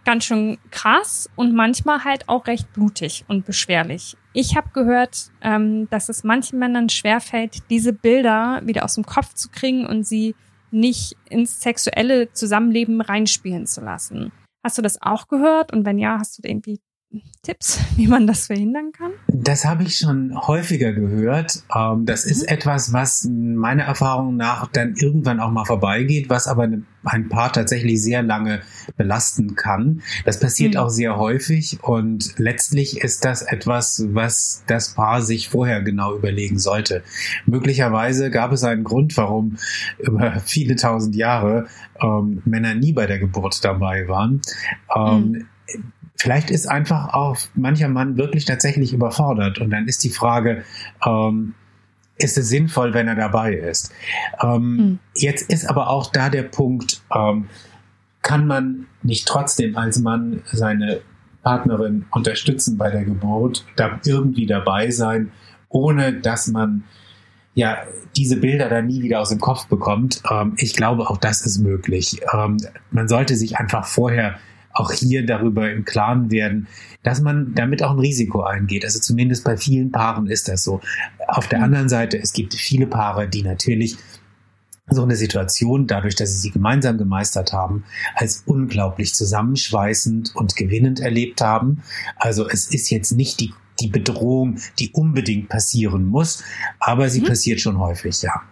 ganz 0.05 0.25
schön 0.25 0.59
krass 0.73 1.31
und 1.37 1.55
manchmal 1.55 2.03
halt 2.03 2.29
auch 2.29 2.49
recht 2.49 2.73
blutig 2.73 3.25
und 3.29 3.47
beschwerlich. 3.47 4.17
Ich 4.33 4.57
habe 4.57 4.71
gehört, 4.73 5.31
ähm, 5.41 5.89
dass 5.89 6.09
es 6.09 6.25
manchen 6.25 6.59
Männern 6.59 6.89
schwerfällt, 6.89 7.71
diese 7.71 7.93
Bilder 7.93 8.61
wieder 8.65 8.83
aus 8.83 8.97
dem 8.97 9.07
Kopf 9.07 9.35
zu 9.35 9.51
kriegen 9.51 9.87
und 9.87 10.05
sie 10.05 10.35
nicht 10.73 11.17
ins 11.31 11.61
sexuelle 11.61 12.33
Zusammenleben 12.33 13.01
reinspielen 13.01 13.69
zu 13.69 13.81
lassen. 13.81 14.33
Hast 14.65 14.79
du 14.79 14.83
das 14.83 15.01
auch 15.03 15.29
gehört? 15.29 15.73
Und 15.73 15.85
wenn 15.85 15.99
ja, 15.99 16.19
hast 16.19 16.39
du 16.39 16.49
irgendwie 16.49 16.81
Tipps, 17.43 17.79
wie 17.97 18.07
man 18.09 18.27
das 18.27 18.47
verhindern 18.47 18.91
kann? 18.93 19.13
Das 19.29 19.65
habe 19.65 19.83
ich 19.85 19.99
schon 19.99 20.35
häufiger 20.35 20.93
gehört. 20.93 21.63
Ähm, 21.75 22.07
das 22.07 22.25
ist 22.25 22.43
mhm. 22.43 22.49
etwas, 22.49 22.93
was 22.93 23.29
meiner 23.31 23.85
Erfahrung 23.85 24.37
nach 24.37 24.67
dann 24.69 24.95
irgendwann 24.97 25.41
auch 25.41 25.51
mal 25.51 25.65
vorbeigeht, 25.65 26.31
was 26.31 26.47
aber 26.47 26.69
ein 27.05 27.29
Paar 27.29 27.53
tatsächlich 27.53 28.01
sehr 28.03 28.23
lange 28.23 28.63
belasten 28.97 29.57
kann. 29.57 30.03
Das 30.25 30.41
passiert 30.41 30.75
mhm. 30.75 30.81
auch 30.81 30.89
sehr 30.89 31.17
häufig 31.17 31.79
und 31.83 32.35
letztlich 32.39 33.03
ist 33.03 33.25
das 33.25 33.43
etwas, 33.43 34.05
was 34.09 34.65
das 34.67 34.95
Paar 34.95 35.21
sich 35.21 35.51
vorher 35.51 35.83
genau 35.83 36.17
überlegen 36.17 36.59
sollte. 36.59 37.03
Möglicherweise 37.47 38.31
gab 38.31 38.53
es 38.53 38.65
einen 38.65 38.85
Grund, 38.85 39.17
warum 39.17 39.59
über 39.99 40.41
viele 40.41 40.77
tausend 40.77 41.15
Jahre 41.15 41.67
ähm, 42.01 42.43
Männer 42.47 42.75
nie 42.75 42.93
bei 42.93 43.07
der 43.07 43.19
Geburt 43.19 43.65
dabei 43.65 44.09
waren. 44.09 44.41
Ähm, 44.95 45.31
mhm 45.31 45.47
vielleicht 46.17 46.51
ist 46.51 46.67
einfach 46.69 47.13
auch 47.13 47.37
mancher 47.55 47.89
Mann 47.89 48.17
wirklich 48.17 48.45
tatsächlich 48.45 48.93
überfordert. 48.93 49.59
Und 49.59 49.71
dann 49.71 49.87
ist 49.87 50.05
die 50.05 50.11
Frage, 50.11 50.65
ähm, 51.05 51.55
ist 52.17 52.39
es 52.39 52.49
sinnvoll, 52.49 52.95
wenn 52.95 53.09
er 53.09 53.17
dabei 53.17 53.55
ist? 53.55 53.93
Ähm, 54.43 54.77
mhm. 54.77 54.99
Jetzt 55.15 55.51
ist 55.51 55.69
aber 55.69 55.91
auch 55.91 56.11
da 56.13 56.31
der 56.31 56.45
Punkt, 56.45 57.03
ähm, 57.15 57.49
kann 58.23 58.47
man 58.47 58.87
nicht 59.03 59.29
trotzdem 59.29 59.77
als 59.77 59.99
Mann 59.99 60.43
seine 60.51 61.03
Partnerin 61.43 62.07
unterstützen 62.11 62.79
bei 62.79 62.91
der 62.91 63.05
Geburt, 63.05 63.67
da 63.77 64.01
irgendwie 64.05 64.47
dabei 64.47 64.91
sein, 64.91 65.31
ohne 65.69 66.15
dass 66.15 66.47
man 66.47 66.85
ja 67.55 67.79
diese 68.17 68.37
Bilder 68.37 68.69
dann 68.69 68.87
nie 68.87 69.03
wieder 69.03 69.21
aus 69.21 69.29
dem 69.29 69.41
Kopf 69.41 69.67
bekommt. 69.67 70.23
Ähm, 70.31 70.55
ich 70.57 70.75
glaube, 70.75 71.11
auch 71.11 71.19
das 71.19 71.45
ist 71.45 71.59
möglich. 71.59 72.21
Ähm, 72.33 72.57
man 72.91 73.09
sollte 73.09 73.37
sich 73.37 73.59
einfach 73.59 73.87
vorher 73.87 74.39
auch 74.75 74.93
hier 74.93 75.25
darüber 75.25 75.71
im 75.71 75.85
Klaren 75.85 76.31
werden, 76.31 76.67
dass 77.03 77.21
man 77.21 77.55
damit 77.55 77.83
auch 77.83 77.93
ein 77.93 77.99
Risiko 77.99 78.43
eingeht. 78.43 78.85
Also 78.85 78.99
zumindest 78.99 79.45
bei 79.45 79.57
vielen 79.57 79.93
Paaren 79.93 80.27
ist 80.27 80.49
das 80.49 80.65
so. 80.65 80.81
Auf 81.29 81.49
der 81.49 81.59
mhm. 81.59 81.65
anderen 81.65 81.89
Seite, 81.89 82.19
es 82.19 82.33
gibt 82.33 82.55
viele 82.55 82.87
Paare, 82.87 83.29
die 83.29 83.43
natürlich 83.43 83.97
so 84.89 85.03
eine 85.03 85.17
Situation, 85.17 85.87
dadurch, 85.87 86.17
dass 86.17 86.33
sie 86.33 86.39
sie 86.39 86.51
gemeinsam 86.51 86.99
gemeistert 86.99 87.53
haben, 87.53 87.85
als 88.15 88.43
unglaublich 88.47 89.15
zusammenschweißend 89.15 90.35
und 90.35 90.57
gewinnend 90.57 91.01
erlebt 91.01 91.41
haben. 91.41 91.83
Also 92.17 92.47
es 92.49 92.67
ist 92.67 92.91
jetzt 92.91 93.13
nicht 93.13 93.41
die, 93.41 93.55
die 93.81 93.89
Bedrohung, 93.89 94.59
die 94.79 94.91
unbedingt 94.91 95.49
passieren 95.49 96.05
muss, 96.05 96.45
aber 96.81 97.09
sie 97.09 97.23
mhm. 97.23 97.27
passiert 97.27 97.61
schon 97.61 97.79
häufig, 97.79 98.21
ja. 98.23 98.43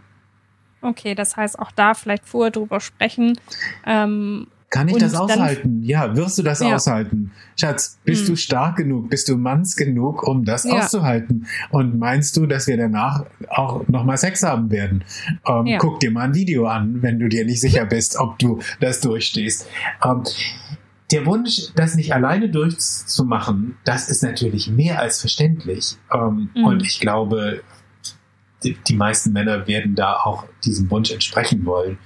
Okay, 0.80 1.14
das 1.14 1.36
heißt 1.36 1.58
auch 1.58 1.70
da 1.70 1.94
vielleicht 1.94 2.26
vorher 2.26 2.50
drüber 2.50 2.80
sprechen 2.80 3.38
ähm, 3.86 4.48
kann 4.72 4.88
ich 4.88 4.94
und 4.94 5.02
das 5.02 5.14
aushalten? 5.14 5.82
Ja, 5.82 6.16
wirst 6.16 6.38
du 6.38 6.42
das 6.42 6.60
ja. 6.60 6.74
aushalten? 6.74 7.30
Schatz, 7.60 7.98
bist 8.04 8.22
hm. 8.22 8.28
du 8.28 8.36
stark 8.36 8.76
genug? 8.76 9.10
Bist 9.10 9.28
du 9.28 9.36
manns 9.36 9.76
genug, 9.76 10.26
um 10.26 10.46
das 10.46 10.64
ja. 10.64 10.78
auszuhalten? 10.78 11.46
Und 11.68 11.98
meinst 11.98 12.38
du, 12.38 12.46
dass 12.46 12.66
wir 12.66 12.78
danach 12.78 13.26
auch 13.50 13.86
nochmal 13.88 14.16
Sex 14.16 14.42
haben 14.42 14.70
werden? 14.70 15.04
Ähm, 15.46 15.66
ja. 15.66 15.78
Guck 15.78 16.00
dir 16.00 16.10
mal 16.10 16.22
ein 16.22 16.34
Video 16.34 16.66
an, 16.66 17.02
wenn 17.02 17.18
du 17.18 17.28
dir 17.28 17.44
nicht 17.44 17.60
sicher 17.60 17.84
bist, 17.84 18.18
ob 18.18 18.38
du 18.38 18.60
das 18.80 19.00
durchstehst. 19.00 19.68
Ähm, 20.02 20.22
der 21.12 21.26
Wunsch, 21.26 21.74
das 21.76 21.94
nicht 21.94 22.14
alleine 22.14 22.48
durchzumachen, 22.48 23.76
das 23.84 24.08
ist 24.08 24.22
natürlich 24.22 24.70
mehr 24.70 25.00
als 25.00 25.20
verständlich. 25.20 25.98
Ähm, 26.10 26.48
mhm. 26.54 26.64
Und 26.64 26.82
ich 26.82 26.98
glaube, 26.98 27.60
die, 28.64 28.94
meisten 28.94 29.32
Männer 29.32 29.66
werden 29.66 29.94
da 29.94 30.14
auch 30.16 30.46
diesem 30.64 30.90
Wunsch 30.90 31.10
entsprechen 31.10 31.64
wollen. 31.64 31.98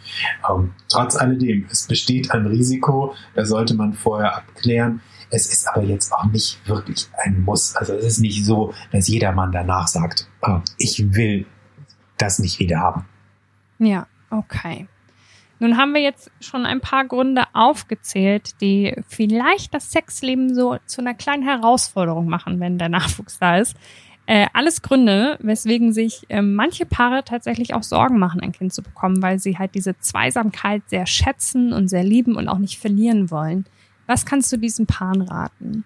Ähm, 0.49 0.73
trotz 0.89 1.17
alledem, 1.17 1.67
es 1.71 1.87
besteht 1.87 2.31
ein 2.31 2.47
Risiko, 2.47 3.15
da 3.35 3.45
sollte 3.45 3.75
man 3.75 3.93
vorher 3.93 4.37
abklären. 4.37 5.01
Es 5.31 5.47
ist 5.47 5.69
aber 5.69 5.83
jetzt 5.83 6.13
auch 6.13 6.25
nicht 6.27 6.67
wirklich 6.69 7.09
ein 7.25 7.43
Muss. 7.43 7.75
Also 7.75 7.95
es 7.95 8.05
ist 8.05 8.19
nicht 8.21 8.45
so, 8.45 8.73
dass 8.93 9.09
jeder 9.09 9.33
Mann 9.33 9.53
danach 9.53 9.89
sagt, 9.89 10.29
oh, 10.43 10.61
ich 10.79 11.15
will 11.15 11.47
das 12.19 12.39
nicht 12.39 12.59
wieder 12.61 12.79
haben. 12.79 13.05
Ja, 13.79 14.07
okay. 14.31 14.87
Nun 15.59 15.79
haben 15.79 15.95
wir 15.95 16.03
jetzt 16.03 16.31
schon 16.41 16.67
ein 16.67 16.81
paar 16.81 17.07
Gründe 17.07 17.45
aufgezählt, 17.55 18.61
die 18.61 18.95
vielleicht 19.09 19.73
das 19.73 19.91
Sexleben 19.91 20.55
so 20.55 20.77
zu 20.85 21.01
einer 21.01 21.15
kleinen 21.15 21.43
Herausforderung 21.43 22.27
machen, 22.29 22.61
wenn 22.61 22.79
der 22.79 22.91
Nachwuchs 22.91 23.39
da 23.39 23.57
ist. 23.57 23.75
Äh, 24.29 24.47
alles 24.53 24.83
Gründe, 24.83 25.39
weswegen 25.41 25.93
sich 25.93 26.27
äh, 26.29 26.43
manche 26.43 26.85
Paare 26.85 27.23
tatsächlich 27.25 27.75
auch 27.75 27.85
Sorgen 27.85 28.19
machen, 28.19 28.41
ein 28.41 28.51
Kind 28.51 28.73
zu 28.73 28.83
bekommen, 28.83 29.23
weil 29.23 29.39
sie 29.39 29.57
halt 29.57 29.75
diese 29.77 29.97
Zweisamkeit 29.99 30.83
sehr 30.89 31.07
schätzen 31.07 31.73
und 31.73 31.89
sehr 31.89 32.03
lieben 32.03 32.35
und 32.35 32.49
auch 32.49 32.59
nicht 32.59 32.79
verlieren 32.79 33.31
wollen. 33.31 33.67
Was 34.07 34.27
kannst 34.27 34.53
du 34.53 34.57
diesen 34.57 34.87
Paaren 34.87 35.23
raten? 35.23 35.85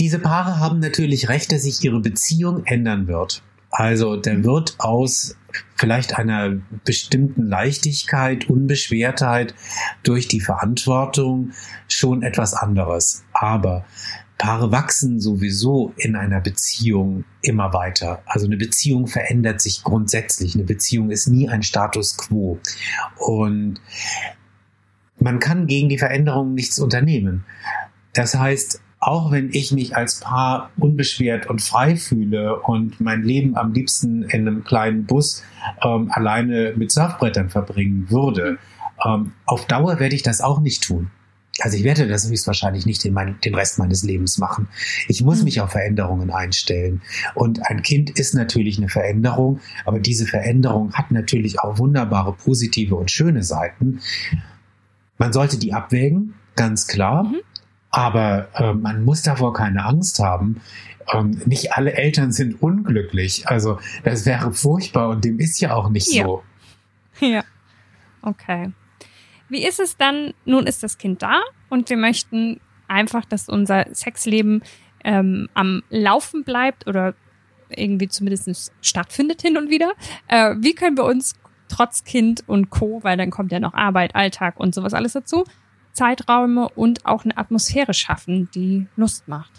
Diese 0.00 0.18
Paare 0.18 0.58
haben 0.58 0.80
natürlich 0.80 1.28
recht, 1.28 1.52
dass 1.52 1.62
sich 1.62 1.82
ihre 1.82 2.00
Beziehung 2.00 2.64
ändern 2.64 3.06
wird. 3.06 3.42
Also 3.70 4.16
der 4.16 4.44
wird 4.44 4.76
aus 4.78 5.36
vielleicht 5.76 6.18
einer 6.18 6.56
bestimmten 6.84 7.46
Leichtigkeit, 7.46 8.48
Unbeschwertheit 8.48 9.54
durch 10.02 10.28
die 10.28 10.40
Verantwortung 10.40 11.52
schon 11.88 12.22
etwas 12.22 12.54
anderes. 12.54 13.24
Aber 13.32 13.84
Paare 14.38 14.70
wachsen 14.70 15.20
sowieso 15.20 15.92
in 15.96 16.14
einer 16.14 16.40
Beziehung 16.40 17.24
immer 17.42 17.72
weiter. 17.72 18.22
Also 18.24 18.46
eine 18.46 18.56
Beziehung 18.56 19.08
verändert 19.08 19.60
sich 19.60 19.82
grundsätzlich. 19.82 20.54
Eine 20.54 20.64
Beziehung 20.64 21.10
ist 21.10 21.26
nie 21.26 21.48
ein 21.48 21.64
Status 21.64 22.16
quo. 22.16 22.58
Und 23.16 23.80
man 25.18 25.40
kann 25.40 25.66
gegen 25.66 25.88
die 25.88 25.98
Veränderungen 25.98 26.54
nichts 26.54 26.78
unternehmen. 26.78 27.44
Das 28.14 28.36
heißt, 28.36 28.80
auch 29.00 29.30
wenn 29.30 29.50
ich 29.52 29.72
mich 29.72 29.96
als 29.96 30.20
Paar 30.20 30.70
unbeschwert 30.76 31.48
und 31.48 31.60
frei 31.60 31.96
fühle 31.96 32.60
und 32.60 33.00
mein 33.00 33.22
Leben 33.22 33.56
am 33.56 33.72
liebsten 33.72 34.22
in 34.22 34.46
einem 34.46 34.64
kleinen 34.64 35.04
Bus 35.04 35.44
ähm, 35.82 36.10
alleine 36.12 36.74
mit 36.76 36.90
Surfbrettern 36.92 37.50
verbringen 37.50 38.10
würde, 38.10 38.58
ähm, 39.04 39.32
auf 39.46 39.66
Dauer 39.66 40.00
werde 40.00 40.14
ich 40.14 40.22
das 40.22 40.40
auch 40.40 40.60
nicht 40.60 40.84
tun. 40.84 41.10
Also 41.60 41.76
ich 41.76 41.84
werde 41.84 42.06
das 42.06 42.28
höchstwahrscheinlich 42.28 42.86
nicht 42.86 43.02
den, 43.04 43.12
mein, 43.12 43.40
den 43.40 43.54
Rest 43.54 43.78
meines 43.78 44.02
Lebens 44.02 44.38
machen. 44.38 44.68
Ich 45.08 45.22
muss 45.22 45.38
mhm. 45.38 45.44
mich 45.44 45.60
auf 45.60 45.70
Veränderungen 45.70 46.30
einstellen. 46.30 47.02
Und 47.34 47.68
ein 47.68 47.82
Kind 47.82 48.10
ist 48.10 48.34
natürlich 48.34 48.78
eine 48.78 48.88
Veränderung, 48.88 49.60
aber 49.84 49.98
diese 49.98 50.26
Veränderung 50.26 50.92
hat 50.94 51.10
natürlich 51.10 51.60
auch 51.60 51.78
wunderbare 51.78 52.32
positive 52.32 52.94
und 52.94 53.10
schöne 53.10 53.42
Seiten. 53.42 54.00
Man 55.18 55.32
sollte 55.32 55.58
die 55.58 55.72
abwägen, 55.72 56.34
ganz 56.56 56.86
klar. 56.86 57.24
Mhm. 57.24 57.36
Aber 57.90 58.48
äh, 58.54 58.74
man 58.74 59.04
muss 59.04 59.22
davor 59.22 59.54
keine 59.54 59.84
Angst 59.84 60.18
haben. 60.18 60.60
Ähm, 61.12 61.40
nicht 61.46 61.72
alle 61.72 61.94
Eltern 61.94 62.32
sind 62.32 62.62
unglücklich. 62.62 63.48
Also 63.48 63.78
das 64.04 64.26
wäre 64.26 64.52
furchtbar 64.52 65.08
und 65.08 65.24
dem 65.24 65.38
ist 65.38 65.60
ja 65.60 65.74
auch 65.74 65.88
nicht 65.88 66.12
ja. 66.12 66.24
so. 66.24 66.42
Ja. 67.20 67.44
Okay. 68.22 68.72
Wie 69.48 69.66
ist 69.66 69.80
es 69.80 69.96
dann, 69.96 70.34
nun 70.44 70.66
ist 70.66 70.82
das 70.82 70.98
Kind 70.98 71.22
da 71.22 71.40
und 71.68 71.88
wir 71.90 71.96
möchten 71.96 72.60
einfach, 72.86 73.24
dass 73.24 73.48
unser 73.48 73.86
Sexleben 73.94 74.62
ähm, 75.04 75.48
am 75.54 75.82
Laufen 75.90 76.44
bleibt 76.44 76.86
oder 76.86 77.14
irgendwie 77.70 78.08
zumindest 78.08 78.72
stattfindet 78.80 79.42
hin 79.42 79.56
und 79.56 79.70
wieder. 79.70 79.92
Äh, 80.26 80.56
wie 80.58 80.74
können 80.74 80.96
wir 80.96 81.04
uns 81.04 81.34
trotz 81.68 82.04
Kind 82.04 82.44
und 82.46 82.70
Co., 82.70 83.00
weil 83.02 83.16
dann 83.16 83.30
kommt 83.30 83.52
ja 83.52 83.60
noch 83.60 83.74
Arbeit, 83.74 84.14
Alltag 84.14 84.58
und 84.58 84.74
sowas 84.74 84.94
alles 84.94 85.12
dazu, 85.12 85.44
Zeiträume 85.92 86.68
und 86.70 87.04
auch 87.04 87.24
eine 87.24 87.36
Atmosphäre 87.36 87.92
schaffen, 87.92 88.48
die 88.54 88.86
Lust 88.96 89.28
macht? 89.28 89.52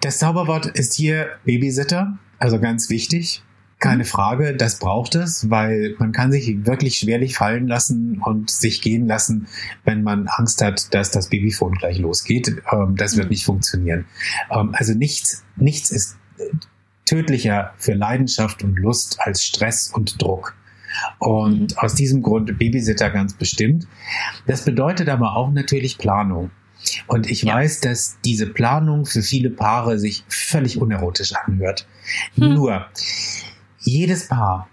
Das 0.00 0.18
Zauberwort 0.18 0.66
ist 0.66 0.94
hier 0.94 1.28
Babysitter, 1.44 2.18
also 2.38 2.60
ganz 2.60 2.88
wichtig. 2.88 3.42
Keine. 3.78 4.04
Frage, 4.04 4.56
das 4.56 4.78
braucht 4.78 5.14
es, 5.14 5.50
weil 5.50 5.94
man 5.98 6.12
kann 6.12 6.32
sich 6.32 6.66
wirklich 6.66 6.96
schwerlich 6.96 7.36
fallen 7.36 7.68
lassen 7.68 8.20
und 8.24 8.50
sich 8.50 8.80
gehen 8.82 9.06
lassen, 9.06 9.46
wenn 9.84 10.02
man 10.02 10.26
Angst 10.26 10.62
hat, 10.62 10.92
dass 10.94 11.10
das 11.10 11.28
Babyphone 11.28 11.74
gleich 11.74 11.98
losgeht. 11.98 12.60
Ähm, 12.72 12.96
das 12.96 13.16
wird 13.16 13.26
mhm. 13.26 13.30
nicht 13.30 13.44
funktionieren. 13.44 14.06
Ähm, 14.50 14.70
also 14.72 14.94
nichts, 14.94 15.44
nichts 15.56 15.90
ist 15.90 16.16
tödlicher 17.04 17.72
für 17.76 17.94
Leidenschaft 17.94 18.62
und 18.64 18.78
Lust 18.78 19.18
als 19.20 19.44
Stress 19.44 19.88
und 19.88 20.20
Druck. 20.20 20.54
Und 21.18 21.72
mhm. 21.72 21.78
aus 21.78 21.94
diesem 21.94 22.22
Grund 22.22 22.58
Babysitter 22.58 23.10
ganz 23.10 23.34
bestimmt. 23.34 23.86
Das 24.46 24.64
bedeutet 24.64 25.08
aber 25.08 25.36
auch 25.36 25.50
natürlich 25.52 25.98
Planung. 25.98 26.50
Und 27.06 27.28
ich 27.28 27.42
ja. 27.42 27.54
weiß, 27.54 27.80
dass 27.80 28.18
diese 28.24 28.46
Planung 28.46 29.04
für 29.04 29.22
viele 29.22 29.50
Paare 29.50 29.98
sich 29.98 30.24
völlig 30.28 30.80
unerotisch 30.80 31.32
anhört. 31.34 31.86
Hm. 32.36 32.54
Nur, 32.54 32.86
jedes 33.80 34.28
Paar 34.28 34.68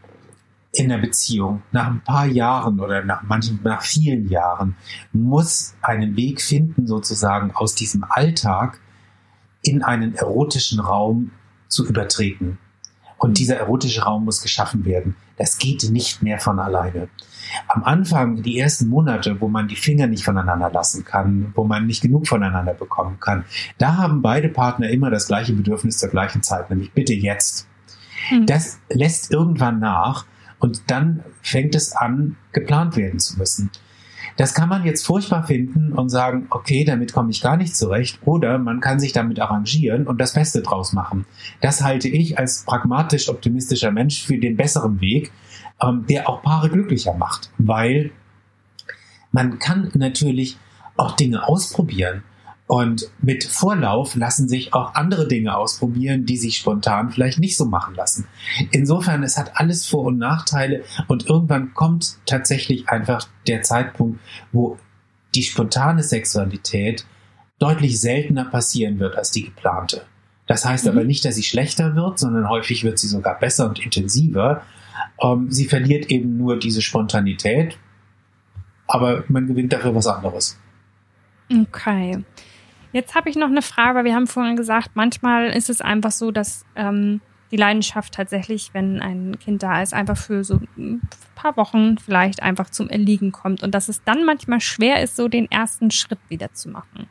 in 0.72 0.90
der 0.90 0.98
Beziehung 0.98 1.62
nach 1.72 1.88
ein 1.88 2.02
paar 2.02 2.26
Jahren 2.26 2.80
oder 2.80 3.04
nach 3.04 3.24
manchen, 3.24 3.60
nach 3.64 3.82
vielen 3.82 4.28
Jahren 4.28 4.76
muss 5.14 5.76
einen 5.82 6.16
Weg 6.16 6.42
finden, 6.42 6.86
sozusagen 6.86 7.52
aus 7.56 7.76
diesem 7.76 8.04
Alltag 8.08 8.80
in 9.62 9.84
einen 9.84 10.16
erotischen 10.16 10.80
Raum 10.80 11.32
zu 11.68 11.88
übertreten. 11.88 12.58
Und 13.18 13.40
dieser 13.40 13.58
erotische 13.58 14.04
Raum 14.04 14.26
muss 14.26 14.42
geschaffen 14.42 14.84
werden. 14.86 15.16
Das 15.38 15.58
geht 15.58 15.90
nicht 15.90 16.22
mehr 16.22 16.38
von 16.38 16.60
alleine. 16.60 17.08
Am 17.68 17.84
Anfang, 17.84 18.44
die 18.44 18.60
ersten 18.60 18.88
Monate, 18.88 19.40
wo 19.40 19.48
man 19.48 19.68
die 19.68 19.76
Finger 19.76 20.08
nicht 20.08 20.26
voneinander 20.26 20.70
lassen 20.70 21.06
kann, 21.06 21.52
wo 21.56 21.64
man 21.64 21.86
nicht 21.86 22.02
genug 22.02 22.28
voneinander 22.28 22.74
bekommen 22.74 23.20
kann, 23.20 23.46
da 23.78 23.98
haben 23.98 24.22
beide 24.22 24.50
Partner 24.50 24.90
immer 24.90 25.10
das 25.10 25.28
gleiche 25.28 25.54
Bedürfnis 25.54 25.98
zur 25.98 26.10
gleichen 26.10 26.44
Zeit, 26.44 26.70
nämlich 26.70 26.92
bitte 26.92 27.14
jetzt. 27.14 27.68
Mhm. 28.32 28.46
Das 28.46 28.80
lässt 28.90 29.32
irgendwann 29.32 29.80
nach 29.80 30.26
und 30.60 30.84
dann 30.88 31.24
fängt 31.42 31.76
es 31.76 31.92
an, 31.92 32.38
geplant 32.54 32.96
werden 32.96 33.20
zu 33.20 33.38
müssen. 33.38 33.70
Das 34.38 34.54
kann 34.54 34.68
man 34.68 34.84
jetzt 34.86 35.06
furchtbar 35.06 35.44
finden 35.44 35.94
und 35.94 36.10
sagen, 36.10 36.48
okay, 36.50 36.84
damit 36.84 37.14
komme 37.14 37.32
ich 37.32 37.42
gar 37.42 37.56
nicht 37.56 37.76
zurecht. 37.76 38.20
Oder 38.26 38.58
man 38.58 38.82
kann 38.82 39.00
sich 39.00 39.14
damit 39.14 39.40
arrangieren 39.40 40.08
und 40.08 40.20
das 40.20 40.34
Beste 40.34 40.62
draus 40.62 40.92
machen. 40.92 41.26
Das 41.62 41.84
halte 41.84 42.10
ich 42.10 42.38
als 42.38 42.64
pragmatisch 42.66 43.30
optimistischer 43.30 43.92
Mensch 43.92 44.24
für 44.24 44.38
den 44.38 44.58
besseren 44.58 45.00
Weg, 45.00 45.32
ähm, 45.82 46.06
der 46.10 46.28
auch 46.28 46.42
Paare 46.42 46.70
glücklicher 46.70 47.14
macht. 47.14 47.50
Weil 47.58 48.12
man 49.32 49.60
kann 49.60 49.90
natürlich 49.94 50.58
auch 50.98 51.16
Dinge 51.16 51.48
ausprobieren. 51.48 52.24
Und 52.68 53.12
mit 53.22 53.44
Vorlauf 53.44 54.16
lassen 54.16 54.50
sich 54.50 54.74
auch 54.74 54.96
andere 54.96 55.28
Dinge 55.28 55.56
ausprobieren, 55.56 56.26
die 56.26 56.38
sich 56.38 56.58
spontan 56.58 57.12
vielleicht 57.12 57.40
nicht 57.40 57.58
so 57.58 57.66
machen 57.66 57.94
lassen. 57.94 58.28
Insofern, 58.72 59.22
es 59.22 59.38
hat 59.38 59.52
alles 59.60 59.86
Vor- 59.86 60.06
und 60.06 60.18
Nachteile 60.18 60.84
und 61.08 61.30
irgendwann 61.30 61.76
kommt 61.76 62.18
tatsächlich 62.26 62.90
einfach 62.90 63.28
der 63.48 63.62
Zeitpunkt, 63.62 64.20
wo 64.52 64.80
die 65.36 65.44
spontane 65.44 66.02
Sexualität 66.02 67.06
deutlich 67.60 68.00
seltener 68.00 68.46
passieren 68.46 69.00
wird 69.00 69.16
als 69.16 69.30
die 69.32 69.46
geplante. 69.46 70.06
Das 70.48 70.66
heißt 70.66 70.86
mhm. 70.86 70.92
aber 70.92 71.04
nicht, 71.04 71.24
dass 71.24 71.36
sie 71.36 71.44
schlechter 71.44 71.96
wird, 71.96 72.18
sondern 72.18 72.50
häufig 72.50 72.84
wird 72.84 72.98
sie 72.98 73.08
sogar 73.08 73.38
besser 73.40 73.70
und 73.70 73.80
intensiver. 73.80 74.64
Ähm, 75.22 75.52
sie 75.52 75.66
verliert 75.66 76.10
eben 76.10 76.38
nur 76.38 76.58
diese 76.58 76.82
Spontanität, 76.82 77.78
aber 78.88 79.24
man 79.28 79.46
gewinnt 79.48 79.74
dafür 79.74 79.94
was 79.94 80.08
anderes. 80.08 80.60
Okay. 81.52 82.24
Jetzt 82.96 83.14
habe 83.14 83.30
ich 83.30 83.36
noch 83.36 83.50
eine 83.50 83.62
Frage, 83.62 83.98
weil 83.98 84.06
wir 84.06 84.16
haben 84.16 84.26
vorhin 84.26 84.56
gesagt, 84.56 84.92
manchmal 84.94 85.50
ist 85.50 85.70
es 85.70 85.82
einfach 85.82 86.12
so, 86.12 86.32
dass 86.32 86.64
ähm, 86.78 87.20
die 87.52 87.58
Leidenschaft 87.58 88.14
tatsächlich, 88.14 88.70
wenn 88.72 89.02
ein 89.02 89.38
Kind 89.38 89.64
da 89.64 89.82
ist, 89.82 89.94
einfach 89.94 90.16
für 90.16 90.46
so 90.46 90.62
ein 90.78 91.02
paar 91.36 91.58
Wochen 91.58 91.98
vielleicht 91.98 92.42
einfach 92.42 92.70
zum 92.70 92.88
Erliegen 92.88 93.34
kommt 93.34 93.64
und 93.64 93.76
dass 93.76 93.90
es 93.90 94.02
dann 94.06 94.24
manchmal 94.24 94.62
schwer 94.62 95.04
ist, 95.04 95.18
so 95.18 95.28
den 95.28 95.52
ersten 95.52 95.92
Schritt 95.92 96.20
wieder 96.30 96.54
zu 96.54 96.70
machen. 96.70 97.10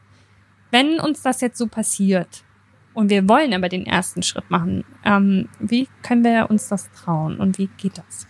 Wenn 0.71 1.01
uns 1.01 1.21
das 1.21 1.43
jetzt 1.43 1.59
so 1.59 1.67
passiert, 1.67 2.45
und 2.95 3.11
wir 3.11 3.29
wollen 3.29 3.53
aber 3.53 3.69
den 3.69 3.87
ersten 3.87 4.23
Schritt 4.23 4.51
machen. 4.51 4.85
Ähm, 5.05 5.49
wie 5.59 5.89
können 6.03 6.25
wir 6.25 6.49
uns 6.49 6.69
das 6.69 6.91
trauen 6.93 7.39
und 7.39 7.59
wie 7.59 7.69
geht 7.77 7.99
das? 7.99 8.27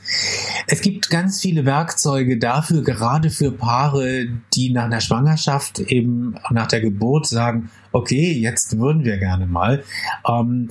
Es 0.66 0.81
gibt 0.81 1.11
ganz 1.11 1.40
viele 1.40 1.64
Werkzeuge 1.64 2.38
dafür, 2.38 2.83
gerade 2.83 3.31
für 3.31 3.53
Paare, 3.53 4.27
die 4.55 4.70
nach 4.72 4.85
einer 4.85 5.00
Schwangerschaft 5.00 5.81
eben 5.81 6.35
nach 6.50 6.66
der 6.66 6.81
Geburt 6.81 7.27
sagen, 7.27 7.70
okay, 7.92 8.33
jetzt 8.33 8.79
würden 8.79 9.05
wir 9.05 9.18
gerne 9.18 9.46
mal. 9.46 9.85
Ähm, 10.27 10.70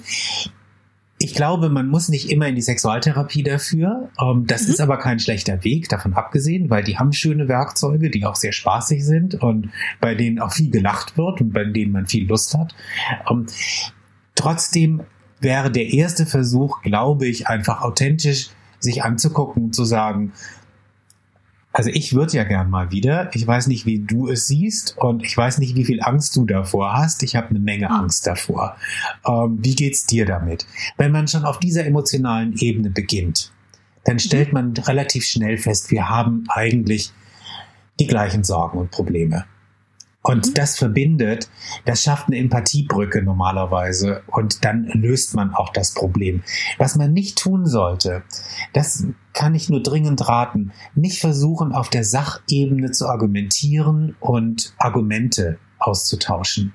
ich 1.19 1.33
glaube, 1.33 1.69
man 1.69 1.87
muss 1.87 2.09
nicht 2.09 2.29
immer 2.31 2.47
in 2.47 2.55
die 2.55 2.61
Sexualtherapie 2.61 3.43
dafür. 3.43 4.09
Ähm, 4.19 4.45
das 4.45 4.63
mhm. 4.63 4.73
ist 4.73 4.81
aber 4.81 4.97
kein 4.97 5.19
schlechter 5.19 5.63
Weg, 5.63 5.87
davon 5.87 6.13
abgesehen, 6.13 6.69
weil 6.69 6.83
die 6.83 6.97
haben 6.97 7.13
schöne 7.13 7.47
Werkzeuge, 7.47 8.09
die 8.09 8.25
auch 8.25 8.35
sehr 8.35 8.51
spaßig 8.51 9.05
sind 9.05 9.35
und 9.35 9.69
bei 10.01 10.15
denen 10.15 10.39
auch 10.39 10.51
viel 10.51 10.69
gelacht 10.69 11.17
wird 11.17 11.39
und 11.39 11.53
bei 11.53 11.63
denen 11.63 11.93
man 11.93 12.07
viel 12.07 12.27
Lust 12.27 12.57
hat. 12.57 12.75
Ähm, 13.29 13.45
trotzdem 14.35 15.03
wäre 15.39 15.71
der 15.71 15.93
erste 15.93 16.25
Versuch, 16.25 16.81
glaube 16.81 17.27
ich, 17.27 17.47
einfach 17.47 17.81
authentisch 17.81 18.49
sich 18.83 19.03
anzugucken 19.03 19.65
und 19.65 19.75
zu 19.75 19.85
sagen, 19.85 20.33
also 21.73 21.89
ich 21.89 22.13
würde 22.13 22.37
ja 22.37 22.43
gern 22.43 22.69
mal 22.69 22.91
wieder. 22.91 23.31
Ich 23.33 23.45
weiß 23.45 23.65
nicht, 23.65 23.87
wie 23.87 23.99
du 23.99 24.27
es 24.27 24.45
siehst 24.45 24.95
und 24.99 25.23
ich 25.23 25.35
weiß 25.35 25.57
nicht, 25.57 25.75
wie 25.75 25.85
viel 25.85 26.03
Angst 26.03 26.35
du 26.35 26.45
davor 26.45 26.93
hast. 26.93 27.23
Ich 27.23 27.35
habe 27.35 27.49
eine 27.49 27.59
Menge. 27.59 27.89
Angst 27.89 28.27
davor. 28.27 28.77
Ähm, 29.27 29.57
wie 29.59 29.73
geht's 29.73 30.05
dir 30.05 30.25
damit? 30.25 30.67
Wenn 30.97 31.11
man 31.11 31.27
schon 31.27 31.45
auf 31.45 31.59
dieser 31.59 31.85
emotionalen 31.85 32.53
Ebene 32.59 32.91
beginnt, 32.91 33.51
dann 34.03 34.19
stellt 34.19 34.49
mhm. 34.49 34.53
man 34.53 34.73
relativ 34.77 35.25
schnell 35.25 35.57
fest, 35.57 35.89
wir 35.89 36.09
haben 36.09 36.43
eigentlich 36.49 37.11
die 37.99 38.07
gleichen 38.07 38.43
Sorgen 38.43 38.77
und 38.77 38.91
Probleme. 38.91 39.45
Und 40.23 40.47
mhm. 40.47 40.53
das 40.55 40.77
verbindet, 40.77 41.49
das 41.85 42.01
schafft 42.01 42.27
eine 42.27 42.37
Empathiebrücke 42.37 43.21
normalerweise 43.21 44.23
und 44.27 44.63
dann 44.63 44.85
löst 44.93 45.35
man 45.35 45.53
auch 45.53 45.71
das 45.71 45.93
Problem. 45.93 46.43
Was 46.77 46.95
man 46.95 47.11
nicht 47.13 47.37
tun 47.37 47.65
sollte, 47.65 48.23
das 48.71 49.05
kann 49.33 49.53
ich 49.53 49.69
nur 49.69 49.83
dringend 49.83 50.27
raten, 50.27 50.71
nicht 50.95 51.19
versuchen, 51.19 51.73
auf 51.73 51.89
der 51.89 52.05
Sachebene 52.05 52.91
zu 52.91 53.07
argumentieren 53.07 54.15
und 54.19 54.73
Argumente 54.77 55.59
auszutauschen. 55.77 56.73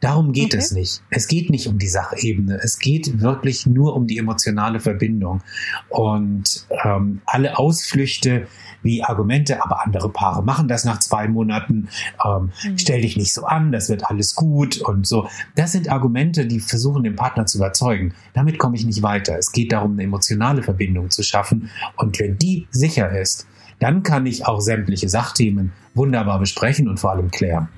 Darum 0.00 0.32
geht 0.32 0.54
okay. 0.54 0.58
es 0.58 0.72
nicht. 0.72 1.02
Es 1.10 1.28
geht 1.28 1.50
nicht 1.50 1.66
um 1.66 1.78
die 1.78 1.88
Sachebene. 1.88 2.60
Es 2.62 2.78
geht 2.78 3.20
wirklich 3.20 3.66
nur 3.66 3.96
um 3.96 4.06
die 4.06 4.18
emotionale 4.18 4.80
Verbindung. 4.80 5.42
Und 5.88 6.66
ähm, 6.84 7.22
alle 7.24 7.58
Ausflüchte 7.58 8.46
wie 8.82 9.02
Argumente, 9.02 9.62
aber 9.62 9.84
andere 9.84 10.08
Paare 10.10 10.42
machen 10.42 10.68
das 10.68 10.84
nach 10.84 10.98
zwei 10.98 11.28
Monaten. 11.28 11.88
Ähm, 12.24 12.50
mhm. 12.64 12.78
Stell 12.78 13.00
dich 13.00 13.16
nicht 13.16 13.32
so 13.32 13.44
an, 13.44 13.72
das 13.72 13.88
wird 13.88 14.06
alles 14.06 14.34
gut 14.34 14.78
und 14.78 15.06
so. 15.06 15.28
Das 15.54 15.72
sind 15.72 15.90
Argumente, 15.90 16.46
die 16.46 16.60
versuchen, 16.60 17.02
den 17.04 17.16
Partner 17.16 17.46
zu 17.46 17.58
überzeugen. 17.58 18.14
Damit 18.34 18.58
komme 18.58 18.76
ich 18.76 18.84
nicht 18.84 19.02
weiter. 19.02 19.36
Es 19.38 19.52
geht 19.52 19.72
darum, 19.72 19.92
eine 19.92 20.04
emotionale 20.04 20.62
Verbindung 20.62 21.10
zu 21.10 21.22
schaffen. 21.22 21.70
Und 21.96 22.18
wenn 22.18 22.38
die 22.38 22.66
sicher 22.70 23.10
ist, 23.10 23.46
dann 23.80 24.02
kann 24.02 24.26
ich 24.26 24.46
auch 24.46 24.60
sämtliche 24.60 25.08
Sachthemen 25.08 25.72
wunderbar 25.94 26.38
besprechen 26.38 26.88
und 26.88 26.98
vor 26.98 27.12
allem 27.12 27.30
klären. 27.30 27.68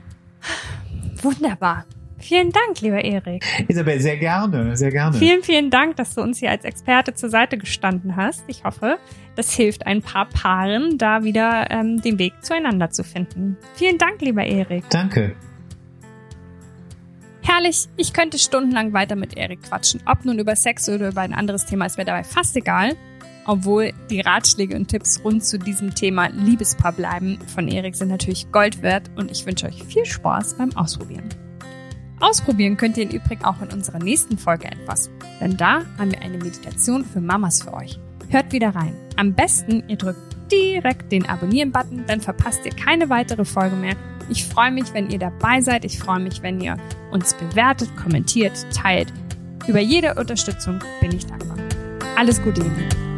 Wunderbar. 1.22 1.84
Vielen 2.20 2.52
Dank, 2.52 2.80
lieber 2.80 3.02
Erik. 3.02 3.44
Isabel, 3.68 4.00
sehr 4.00 4.16
gerne, 4.18 4.76
sehr 4.76 4.90
gerne. 4.90 5.16
Vielen, 5.16 5.42
vielen 5.42 5.70
Dank, 5.70 5.96
dass 5.96 6.14
du 6.14 6.20
uns 6.20 6.38
hier 6.38 6.50
als 6.50 6.64
Experte 6.64 7.14
zur 7.14 7.30
Seite 7.30 7.56
gestanden 7.59 8.16
hast. 8.16 8.44
Ich 8.46 8.64
hoffe, 8.64 8.98
das 9.37 9.52
hilft 9.52 9.87
ein 9.87 10.02
paar 10.02 10.26
Paaren, 10.26 10.98
da 10.98 11.24
wieder 11.24 11.70
ähm, 11.70 12.00
den 12.02 12.18
Weg 12.18 12.35
zueinander 12.42 12.90
zu 12.90 13.04
finden. 13.04 13.56
Vielen 13.74 13.98
Dank, 13.98 14.20
lieber 14.20 14.44
Erik. 14.44 14.85
Danke. 14.90 15.35
Herrlich, 17.42 17.88
ich 17.96 18.12
könnte 18.12 18.38
stundenlang 18.38 18.92
weiter 18.92 19.16
mit 19.16 19.37
Erik 19.37 19.62
quatschen. 19.62 20.02
Ob 20.06 20.24
nun 20.24 20.38
über 20.38 20.54
Sex 20.54 20.88
oder 20.88 21.09
über 21.09 21.22
ein 21.22 21.35
anderes 21.35 21.66
Thema, 21.66 21.87
ist 21.87 21.98
mir 21.98 22.04
dabei 22.04 22.22
fast 22.22 22.56
egal. 22.56 22.96
Obwohl 23.46 23.92
die 24.11 24.20
Ratschläge 24.20 24.76
und 24.76 24.88
Tipps 24.88 25.22
rund 25.24 25.44
zu 25.44 25.59
diesem 25.59 25.94
Thema 25.94 26.28
Liebespaar 26.28 26.92
bleiben 26.92 27.38
von 27.46 27.66
Erik 27.66 27.96
sind 27.96 28.09
natürlich 28.09 28.52
Gold 28.52 28.83
wert 28.83 29.11
und 29.16 29.30
ich 29.30 29.46
wünsche 29.46 29.66
euch 29.66 29.83
viel 29.83 30.04
Spaß 30.04 30.59
beim 30.59 30.76
Ausprobieren. 30.76 31.28
Ausprobieren 32.20 32.76
könnt 32.76 32.98
ihr 32.98 33.04
im 33.04 33.11
Übrigen 33.11 33.44
auch 33.44 33.61
in 33.62 33.72
unserer 33.72 33.98
nächsten 33.98 34.37
Folge 34.37 34.66
etwas, 34.66 35.11
denn 35.40 35.56
da 35.56 35.83
haben 35.98 36.12
wir 36.12 36.20
eine 36.20 36.37
Meditation 36.37 37.04
für 37.04 37.20
Mamas 37.20 37.62
für 37.62 37.72
euch. 37.72 37.98
Hört 38.28 38.52
wieder 38.52 38.74
rein. 38.74 38.94
Am 39.16 39.35
besten, 39.35 39.83
ihr 39.88 39.96
drückt 39.96 40.37
direkt 40.52 41.11
den 41.12 41.28
Abonnieren-Button, 41.28 42.04
dann 42.06 42.20
verpasst 42.20 42.61
ihr 42.64 42.72
keine 42.72 43.09
weitere 43.09 43.44
Folge 43.44 43.76
mehr. 43.76 43.96
Ich 44.28 44.44
freue 44.44 44.70
mich, 44.70 44.92
wenn 44.92 45.11
ihr 45.11 45.18
dabei 45.18 45.61
seid. 45.61 45.85
Ich 45.85 45.98
freue 45.98 46.20
mich, 46.20 46.42
wenn 46.42 46.61
ihr 46.61 46.76
uns 47.11 47.35
bewertet, 47.35 47.90
kommentiert, 47.96 48.66
teilt. 48.72 49.12
Über 49.66 49.80
jede 49.80 50.14
Unterstützung 50.14 50.78
bin 51.00 51.12
ich 51.12 51.26
dankbar. 51.26 51.56
Alles 52.16 52.40
Gute, 52.42 52.61
ihr 52.61 52.68
Lieben. 52.68 53.09